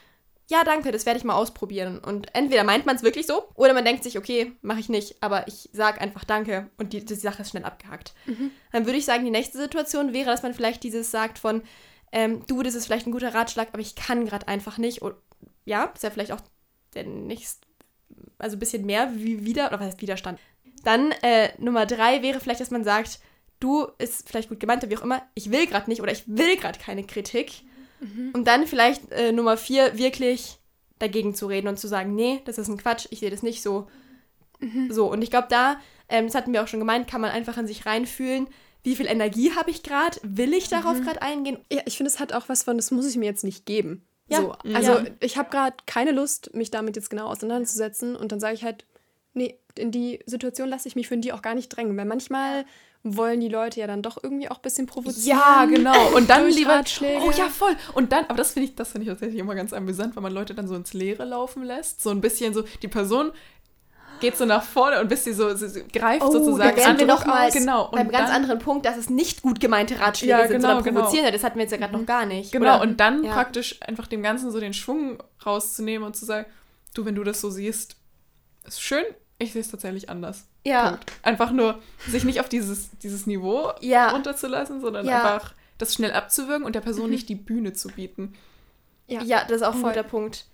[0.47, 1.99] ja, danke, das werde ich mal ausprobieren.
[1.99, 5.17] Und entweder meint man es wirklich so, oder man denkt sich, okay, mache ich nicht,
[5.21, 8.15] aber ich sage einfach danke und die, die Sache ist schnell abgehakt.
[8.73, 11.63] Dann würde ich sagen, die nächste Situation wäre, dass man vielleicht dieses sagt von,
[12.13, 15.03] ähm, du, das ist vielleicht ein guter Ratschlag, aber ich kann gerade einfach nicht.
[15.69, 16.41] Ja, ist ja vielleicht auch
[16.95, 17.67] der nächste,
[18.39, 20.41] also ein bisschen mehr wie wieder, oder was heißt Widerstand.
[20.83, 23.21] Dann äh, Nummer drei wäre vielleicht, dass man sagt,
[23.61, 26.25] du, ist vielleicht gut gemeint, oder wie auch immer, ich will gerade nicht oder ich
[26.27, 27.63] will gerade keine Kritik.
[28.33, 30.59] Und dann vielleicht äh, Nummer vier, wirklich
[30.99, 33.63] dagegen zu reden und zu sagen, nee, das ist ein Quatsch, ich sehe das nicht
[33.63, 33.89] so.
[34.91, 37.59] So, und ich glaube, da, ähm, das hatten wir auch schon gemeint, kann man einfach
[37.59, 38.49] in sich reinfühlen,
[38.83, 41.59] wie viel Energie habe ich gerade, will ich darauf gerade eingehen?
[41.71, 44.07] Ja, ich finde, es hat auch was von, das muss ich mir jetzt nicht geben.
[44.29, 44.41] Ja.
[44.41, 44.77] So, Mhm.
[44.77, 45.05] also Ja.
[45.21, 48.85] ich habe gerade keine Lust, mich damit jetzt genau auseinanderzusetzen und dann sage ich halt,
[49.35, 52.64] nee, in die Situation lasse ich mich für die auch gar nicht drängen, weil manchmal
[53.05, 55.38] wollen die Leute ja dann doch irgendwie auch ein bisschen provozieren.
[55.38, 56.17] Ja, genau.
[56.17, 56.71] Und dann lieber.
[56.73, 57.23] Ratschläge.
[57.25, 57.77] Oh ja, voll.
[57.95, 60.33] Und dann, aber das finde ich, das finde ich tatsächlich immer ganz amüsant, wenn man
[60.33, 62.03] Leute dann so ins Leere laufen lässt.
[62.03, 63.31] So ein bisschen so, die Person
[64.21, 66.99] geht so nach vorne und bis sie so, sie, sie greift Oh, sozusagen da wären
[66.99, 67.53] wir Druck noch mal auf.
[67.55, 67.89] genau.
[67.91, 70.85] beim ganz dann, anderen Punkt, dass es nicht gut gemeinte Ratschläge Ja, sind, genau, sondern
[70.85, 71.01] genau.
[71.01, 71.33] provozierende.
[71.33, 72.53] Das hatten wir jetzt ja gerade noch gar nicht.
[72.53, 73.33] Genau, Oder- und dann ja.
[73.33, 76.47] praktisch einfach dem Ganzen so den Schwung rauszunehmen und zu sagen,
[76.95, 77.97] du, wenn du das so siehst,
[78.67, 79.05] ist schön,
[79.39, 80.47] ich sehe es tatsächlich anders.
[80.67, 80.91] Ja.
[80.91, 81.13] Punkt.
[81.23, 81.79] Einfach nur
[82.09, 84.11] sich nicht auf dieses, dieses Niveau Ja.
[84.11, 85.23] runterzulassen, sondern Ja.
[85.35, 88.35] einfach das schnell abzuwürgen und der Person nicht die Bühne zu bieten.
[89.07, 89.23] Ja.
[89.23, 89.91] Ja, das ist auch ein Voll.
[89.93, 90.47] guter Punkt.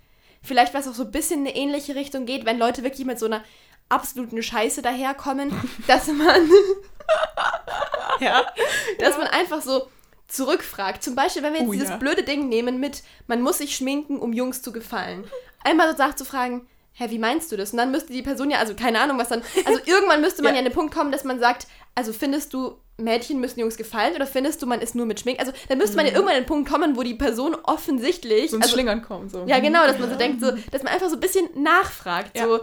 [0.45, 3.19] Vielleicht, was auch so ein bisschen in eine ähnliche Richtung geht, wenn Leute wirklich mit
[3.19, 3.43] so einer
[3.89, 5.51] absoluten Scheiße daherkommen,
[5.87, 6.49] dass man,
[8.19, 8.45] Ja.
[8.99, 9.87] dass man einfach so
[10.27, 11.03] zurückfragt.
[11.03, 11.97] Zum Beispiel, wenn wir jetzt Oh, dieses ja.
[11.97, 15.25] blöde Ding nehmen mit, man muss sich schminken, um Jungs zu gefallen.
[15.63, 17.71] Einmal so nachzufragen, hä, wie meinst du das?
[17.71, 20.53] Und dann müsste die Person ja, also keine Ahnung, was dann, also irgendwann müsste man
[20.53, 20.55] Ja.
[20.55, 24.15] ja an den Punkt kommen, dass man sagt, also findest du, Mädchen müssen Jungs gefallen
[24.15, 25.39] oder findest du, man ist nur mit Schmink?
[25.39, 28.55] Also dann müsste man ja irgendwann an den Punkt kommen, wo die Person offensichtlich, So
[28.55, 29.29] ins also, Schlingern kommen.
[29.29, 29.43] So.
[29.45, 32.37] Ja, genau, dass man so denkt, so, dass man einfach so ein bisschen nachfragt.
[32.37, 32.45] Ja.
[32.45, 32.59] So,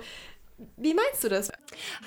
[0.77, 1.51] wie meinst du das?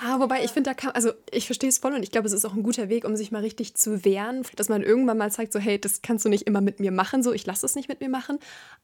[0.03, 2.33] Ah, wobei ich finde, da kann, also ich verstehe es voll und ich glaube, es
[2.33, 5.31] ist auch ein guter Weg, um sich mal richtig zu wehren, dass man irgendwann mal
[5.31, 7.75] zeigt, so, hey, das kannst du nicht immer mit mir machen, so, ich lasse es
[7.75, 8.39] nicht mit mir machen.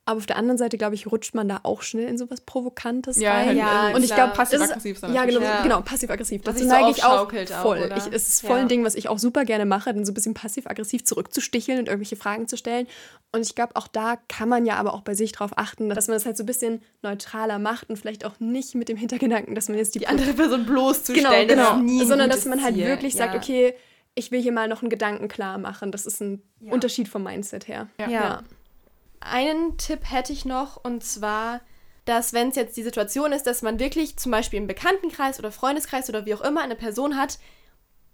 [0.06, 3.18] Aber auf der anderen Seite, glaube ich, rutscht man da auch schnell in sowas Provokantes
[3.18, 3.58] Ja, rein.
[3.58, 5.62] Ja, und ich glaube, Passiv-aggressiv das ist, ja, genau, Ja.
[5.64, 6.42] genau passiv-aggressiv.
[6.44, 7.30] Dazu so neige ich auch
[7.62, 7.90] voll.
[7.96, 8.62] ich, es ist voll Ja.
[8.64, 11.88] ein Ding, was ich auch super gerne mache, dann so ein bisschen passiv-aggressiv zurückzusticheln und
[11.88, 12.88] irgendwelche Fragen zu stellen.
[13.34, 16.08] Und ich glaube, auch da kann man ja aber auch bei sich drauf achten, dass
[16.08, 19.56] man das halt so ein bisschen neutraler macht und vielleicht auch nicht mit dem Hintergedanken,
[19.62, 21.70] dass man jetzt die, Die andere Person bloßzustellen, genau, genau.
[21.72, 22.86] das ist nie ein sondern dass man halt Ziel.
[22.88, 23.40] wirklich sagt, Ja.
[23.40, 23.74] okay,
[24.16, 25.92] ich will hier mal noch einen Gedanken klar machen.
[25.92, 26.74] Das ist ein Ja.
[26.74, 27.88] Unterschied vom Mindset her.
[28.00, 28.10] Ja.
[28.10, 28.44] Ja.
[29.20, 31.62] Einen Tipp hätte ich noch und zwar,
[32.06, 35.52] dass wenn es jetzt die Situation ist, dass man wirklich zum Beispiel im Bekanntenkreis oder
[35.52, 37.38] Freundeskreis oder wie auch immer eine Person hat,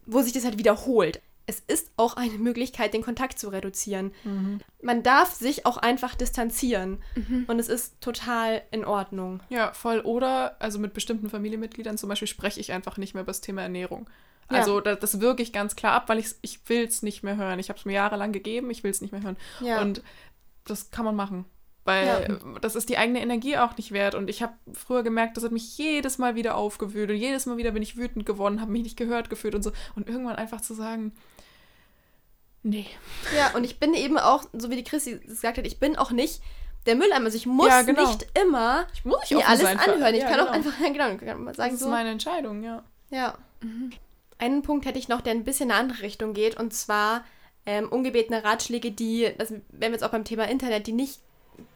[0.06, 1.22] wo sich das halt wiederholt.
[1.50, 4.12] Es ist auch eine Möglichkeit, den Kontakt zu reduzieren.
[4.82, 7.02] Man darf sich auch einfach distanzieren
[7.48, 9.42] und es ist total in Ordnung.
[9.50, 10.02] Ja, voll.
[10.02, 13.62] Oder, also mit bestimmten Familienmitgliedern zum Beispiel, spreche ich einfach nicht mehr über das Thema
[13.62, 14.10] Ernährung.
[14.52, 14.60] Ja.
[14.60, 17.38] Also das, das wirke ich ganz klar ab, weil ich's, ich will es nicht mehr
[17.38, 17.60] hören.
[17.60, 19.38] Ich habe es mir jahrelang gegeben, ich will es nicht mehr hören.
[19.62, 19.82] Ja.
[19.82, 20.04] Und
[20.66, 21.46] das kann man machen.
[21.86, 24.14] Weil das ist die eigene Energie auch nicht wert.
[24.14, 27.10] Und ich habe früher gemerkt, das hat mich jedes Mal wieder aufgewühlt.
[27.10, 29.72] Und jedes Mal wieder bin ich wütend geworden, habe mich nicht gehört gefühlt und so.
[29.96, 31.14] Und irgendwann einfach zu sagen,
[32.70, 32.88] nee.
[33.36, 36.12] Ja, und ich bin eben auch, so wie die Christi gesagt hat, ich bin auch
[36.12, 36.42] nicht
[36.86, 37.26] der Mülleimer.
[37.26, 38.08] Also ich muss Ja, genau.
[38.08, 40.16] nicht immer Ich muss nicht mir alles sein anhören.
[40.16, 40.58] Ich Ja, kann auch genau.
[40.58, 41.90] einfach, ja, genau, kann mal Das sagen ist so.
[41.90, 42.84] meine Entscheidung, ja.
[43.10, 43.38] Ja.
[44.40, 47.24] Einen Punkt hätte ich noch, der ein bisschen in eine andere Richtung geht, und zwar
[47.66, 51.20] ähm, ungebetene Ratschläge, die, das wären wir jetzt auch beim Thema Internet, die nicht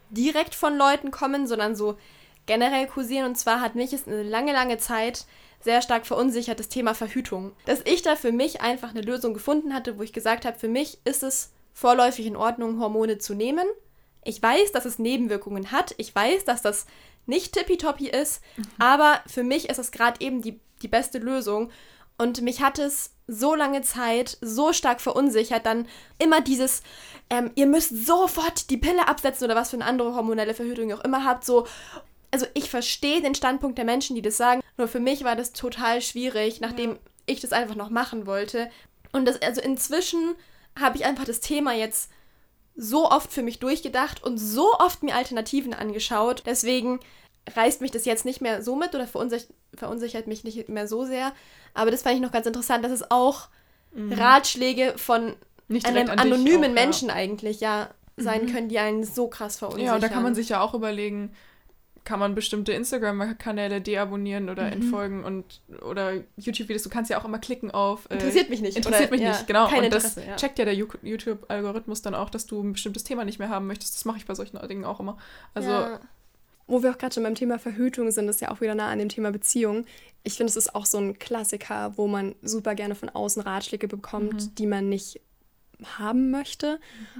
[0.10, 1.98] direkt von Leuten kommen, sondern so
[2.46, 3.26] generell kursieren.
[3.26, 5.26] Und zwar hat mich es eine lange, lange Zeit
[5.64, 7.54] sehr stark verunsichert, das Thema Verhütung.
[7.66, 10.68] Dass ich da für mich einfach eine Lösung gefunden hatte, wo ich gesagt habe, für
[10.68, 13.66] mich ist es vorläufig in Ordnung, Hormone zu nehmen.
[14.24, 15.96] Ich weiß, dass es Nebenwirkungen hat.
[15.98, 16.86] Ich weiß, dass das
[17.26, 18.42] nicht tippitoppi ist.
[18.58, 18.64] Mhm.
[18.80, 21.72] Aber für mich ist es gerade eben die, die beste Lösung.
[22.18, 25.88] Und mich hat es so lange Zeit so stark verunsichert, dann
[26.20, 26.84] immer dieses,
[27.30, 30.98] ähm, ihr müsst sofort die Pille absetzen oder was für eine andere hormonelle Verhütung ihr
[30.98, 31.66] auch immer habt, so.
[32.32, 35.54] Also ich verstehe den Standpunkt der Menschen, die das sagen, nur für mich war das
[35.54, 36.98] total schwierig, nachdem ja.
[37.26, 38.70] ich das einfach noch machen wollte.
[39.12, 40.36] Und das, also inzwischen
[40.80, 42.10] habe ich einfach das Thema jetzt
[42.76, 46.44] so oft für mich durchgedacht und so oft mir Alternativen angeschaut.
[46.46, 47.00] Deswegen
[47.56, 51.06] reißt mich das jetzt nicht mehr so mit oder verunsichert, verunsichert mich nicht mehr so
[51.06, 51.34] sehr.
[51.74, 53.50] Aber das fand ich noch ganz interessant, dass es auch
[53.94, 54.14] mhm.
[54.14, 55.36] Ratschläge von
[55.84, 57.16] einem an anonymen auch, Menschen ja.
[57.16, 58.54] eigentlich ja sein mhm.
[58.54, 59.88] können, die einen so krass verunsichern.
[59.88, 61.34] Ja, und da kann man sich ja auch überlegen,
[62.04, 64.74] kann man bestimmte Instagram-Kanäle deabonnieren oder mhm.
[64.74, 66.84] entfolgen und oder YouTube-Videos.
[66.84, 68.10] Du kannst ja auch immer klicken auf.
[68.10, 68.78] Äh, interessiert mich nicht.
[68.78, 69.68] Interessiert oder, mich ja, nicht, genau.
[69.68, 70.36] und Interesse, das ja.
[70.36, 73.96] checkt ja der YouTube-Algorithmus dann auch, dass du ein bestimmtes Thema nicht mehr haben möchtest.
[73.96, 75.18] Das mache ich bei solchen Dingen auch immer.
[75.54, 75.70] Also.
[75.70, 76.00] Ja.
[76.68, 79.00] Wo wir auch gerade schon beim Thema Verhütung sind, ist ja auch wieder nah an
[79.00, 79.86] dem Thema Beziehung.
[80.24, 83.90] Ich finde, es ist auch so ein Klassiker, wo man super gerne von außen Ratschläge
[83.90, 84.56] bekommt, mhm.
[84.56, 85.20] die man nicht
[85.98, 86.80] haben möchte.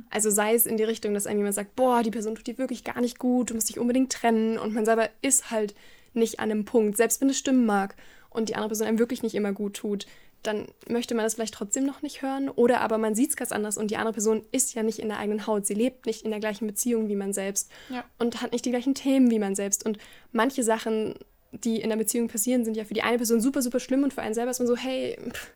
[0.10, 2.58] Also sei es in die Richtung, dass einem jemand sagt, boah, die Person tut dir
[2.58, 5.76] wirklich gar nicht gut, du musst dich unbedingt trennen und man selber ist halt
[6.14, 7.96] nicht an einem Punkt, selbst wenn es stimmen mag
[8.30, 10.06] und die andere Person einem wirklich nicht immer gut tut,
[10.44, 13.52] dann möchte man das vielleicht trotzdem noch nicht hören oder aber man sieht es ganz
[13.52, 16.24] anders und die andere Person ist ja nicht in der eigenen Haut, sie lebt nicht
[16.24, 18.04] in der gleichen Beziehung wie man selbst ja.
[18.18, 20.00] und hat nicht die gleichen Themen wie man selbst und
[20.32, 21.16] manche Sachen,
[21.52, 24.14] die in der Beziehung passieren, sind ja für die eine Person super, super schlimm und
[24.14, 25.54] für einen selber ist man so, hey, pff,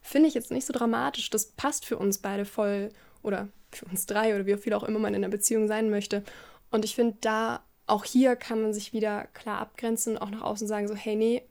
[0.00, 1.30] finde ich jetzt nicht so dramatisch.
[1.30, 2.90] Das passt für uns beide voll
[3.22, 6.22] oder für uns drei oder wie viel auch immer man in einer Beziehung sein möchte.
[6.70, 10.42] Und ich finde, da auch hier kann man sich wieder klar abgrenzen und auch nach
[10.42, 11.42] außen sagen, so, hey, nee,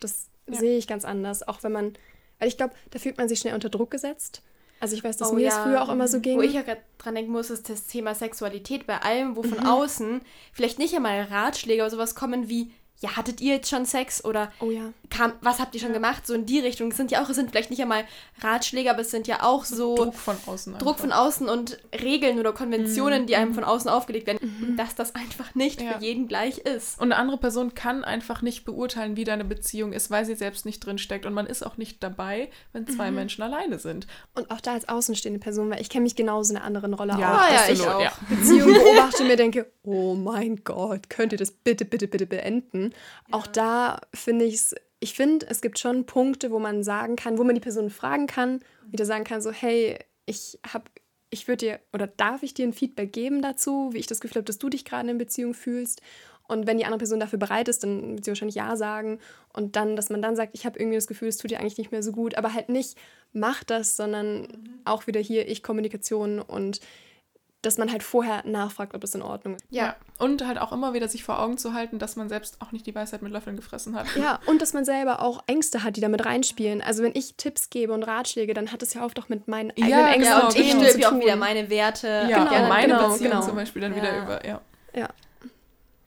[0.00, 0.58] das ja.
[0.58, 1.46] sehe ich ganz anders.
[1.46, 1.94] Auch wenn man,
[2.38, 4.42] weil ich glaube, da fühlt man sich schnell unter Druck gesetzt.
[4.80, 6.36] Also ich weiß, dass oh, mir es früher auch immer so ging.
[6.36, 9.58] Wo ich ja gerade dran denken muss, ist das Thema Sexualität bei allem, wo von
[9.58, 9.66] mhm.
[9.66, 10.20] außen
[10.52, 14.50] vielleicht nicht einmal Ratschläge oder sowas kommen wie, ja, hattet ihr jetzt schon Sex oder
[14.60, 14.92] oh, ja.
[15.10, 15.94] kam, was habt ihr schon ja.
[15.94, 16.26] gemacht?
[16.26, 16.90] So in die Richtung.
[16.90, 18.04] Es sind ja auch, es sind vielleicht nicht einmal
[18.40, 20.78] Ratschläge, aber es sind ja auch so Druck von außen.
[20.78, 23.26] Druck von außen und Regeln oder Konventionen, mhm.
[23.26, 24.76] die einem von außen aufgelegt werden, mhm.
[24.76, 25.92] dass das einfach nicht ja.
[25.92, 26.98] für jeden gleich ist.
[26.98, 30.64] Und eine andere Person kann einfach nicht beurteilen, wie deine Beziehung ist, weil sie selbst
[30.64, 31.26] nicht drin steckt.
[31.26, 33.16] Und man ist auch nicht dabei, wenn zwei mhm.
[33.16, 34.06] Menschen alleine sind.
[34.34, 37.16] Und auch da als außenstehende Person, weil ich kenne mich genauso in einer anderen Rolle
[37.18, 37.52] ja, auch.
[37.52, 38.00] Ja, ich auch.
[38.00, 38.12] Ja.
[38.30, 42.83] Beziehung beobachte und mir denke, oh mein Gott, könnt ihr das bitte, bitte, bitte beenden?
[43.28, 43.38] Ja.
[43.38, 47.38] Auch da finde ich es, ich finde, es gibt schon Punkte, wo man sagen kann,
[47.38, 50.84] wo man die Person fragen kann, wieder sagen kann, so, hey, ich habe,
[51.30, 54.36] ich würde dir, oder darf ich dir ein Feedback geben dazu, wie ich das Gefühl
[54.36, 56.00] habe, dass du dich gerade in Beziehung fühlst?
[56.46, 59.18] Und wenn die andere Person dafür bereit ist, dann wird sie wahrscheinlich Ja sagen.
[59.52, 61.78] Und dann, dass man dann sagt, ich habe irgendwie das Gefühl, es tut dir eigentlich
[61.78, 62.36] nicht mehr so gut.
[62.36, 62.98] Aber halt nicht,
[63.32, 64.80] mach das, sondern mhm.
[64.84, 66.80] auch wieder hier ich Kommunikation und
[67.66, 69.64] dass man halt vorher nachfragt, ob das in Ordnung ist.
[69.70, 69.96] Ja.
[70.18, 72.86] Und halt auch immer wieder sich vor Augen zu halten, dass man selbst auch nicht
[72.86, 74.06] die Weisheit mit Löffeln gefressen hat.
[74.16, 76.82] Ja, und dass man selber auch Ängste hat, die damit reinspielen.
[76.82, 79.70] Also wenn ich Tipps gebe und Ratschläge, dann hat es ja oft auch mit meinen
[79.70, 82.26] eigenen ja, Ängsten ja, und ich stülpe ja auch wieder meine Werte.
[82.28, 83.42] Ja, genau, meine genau, Beziehung genau.
[83.42, 84.02] zum Beispiel dann ja.
[84.02, 84.60] wieder über, ja.
[84.94, 85.08] Ja.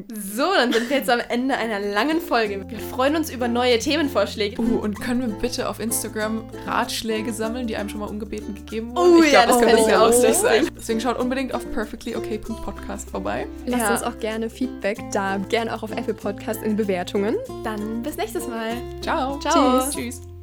[0.10, 2.66] So, dann sind wir jetzt am Ende einer langen Folge.
[2.70, 4.62] Wir freuen uns über neue Themenvorschläge.
[4.62, 8.96] Uh, und können wir bitte auf Instagram Ratschläge sammeln, die einem schon mal ungebeten gegeben
[8.96, 9.16] wurden?
[9.16, 10.70] Uh, ich ja, glaub, das, das kann sehr lustig sein.
[10.78, 13.48] Deswegen schaut unbedingt auf perfectlyok.podcast vorbei.
[13.66, 13.92] Lasst ja.
[13.92, 17.36] uns auch gerne Feedback da, gerne auch auf Apple Podcast in Bewertungen.
[17.66, 18.78] Dann bis nächstes Mal.
[19.02, 19.40] Ciao.
[19.40, 19.82] Ciao.
[19.82, 19.94] Tschüss.
[19.94, 20.37] Tschüss.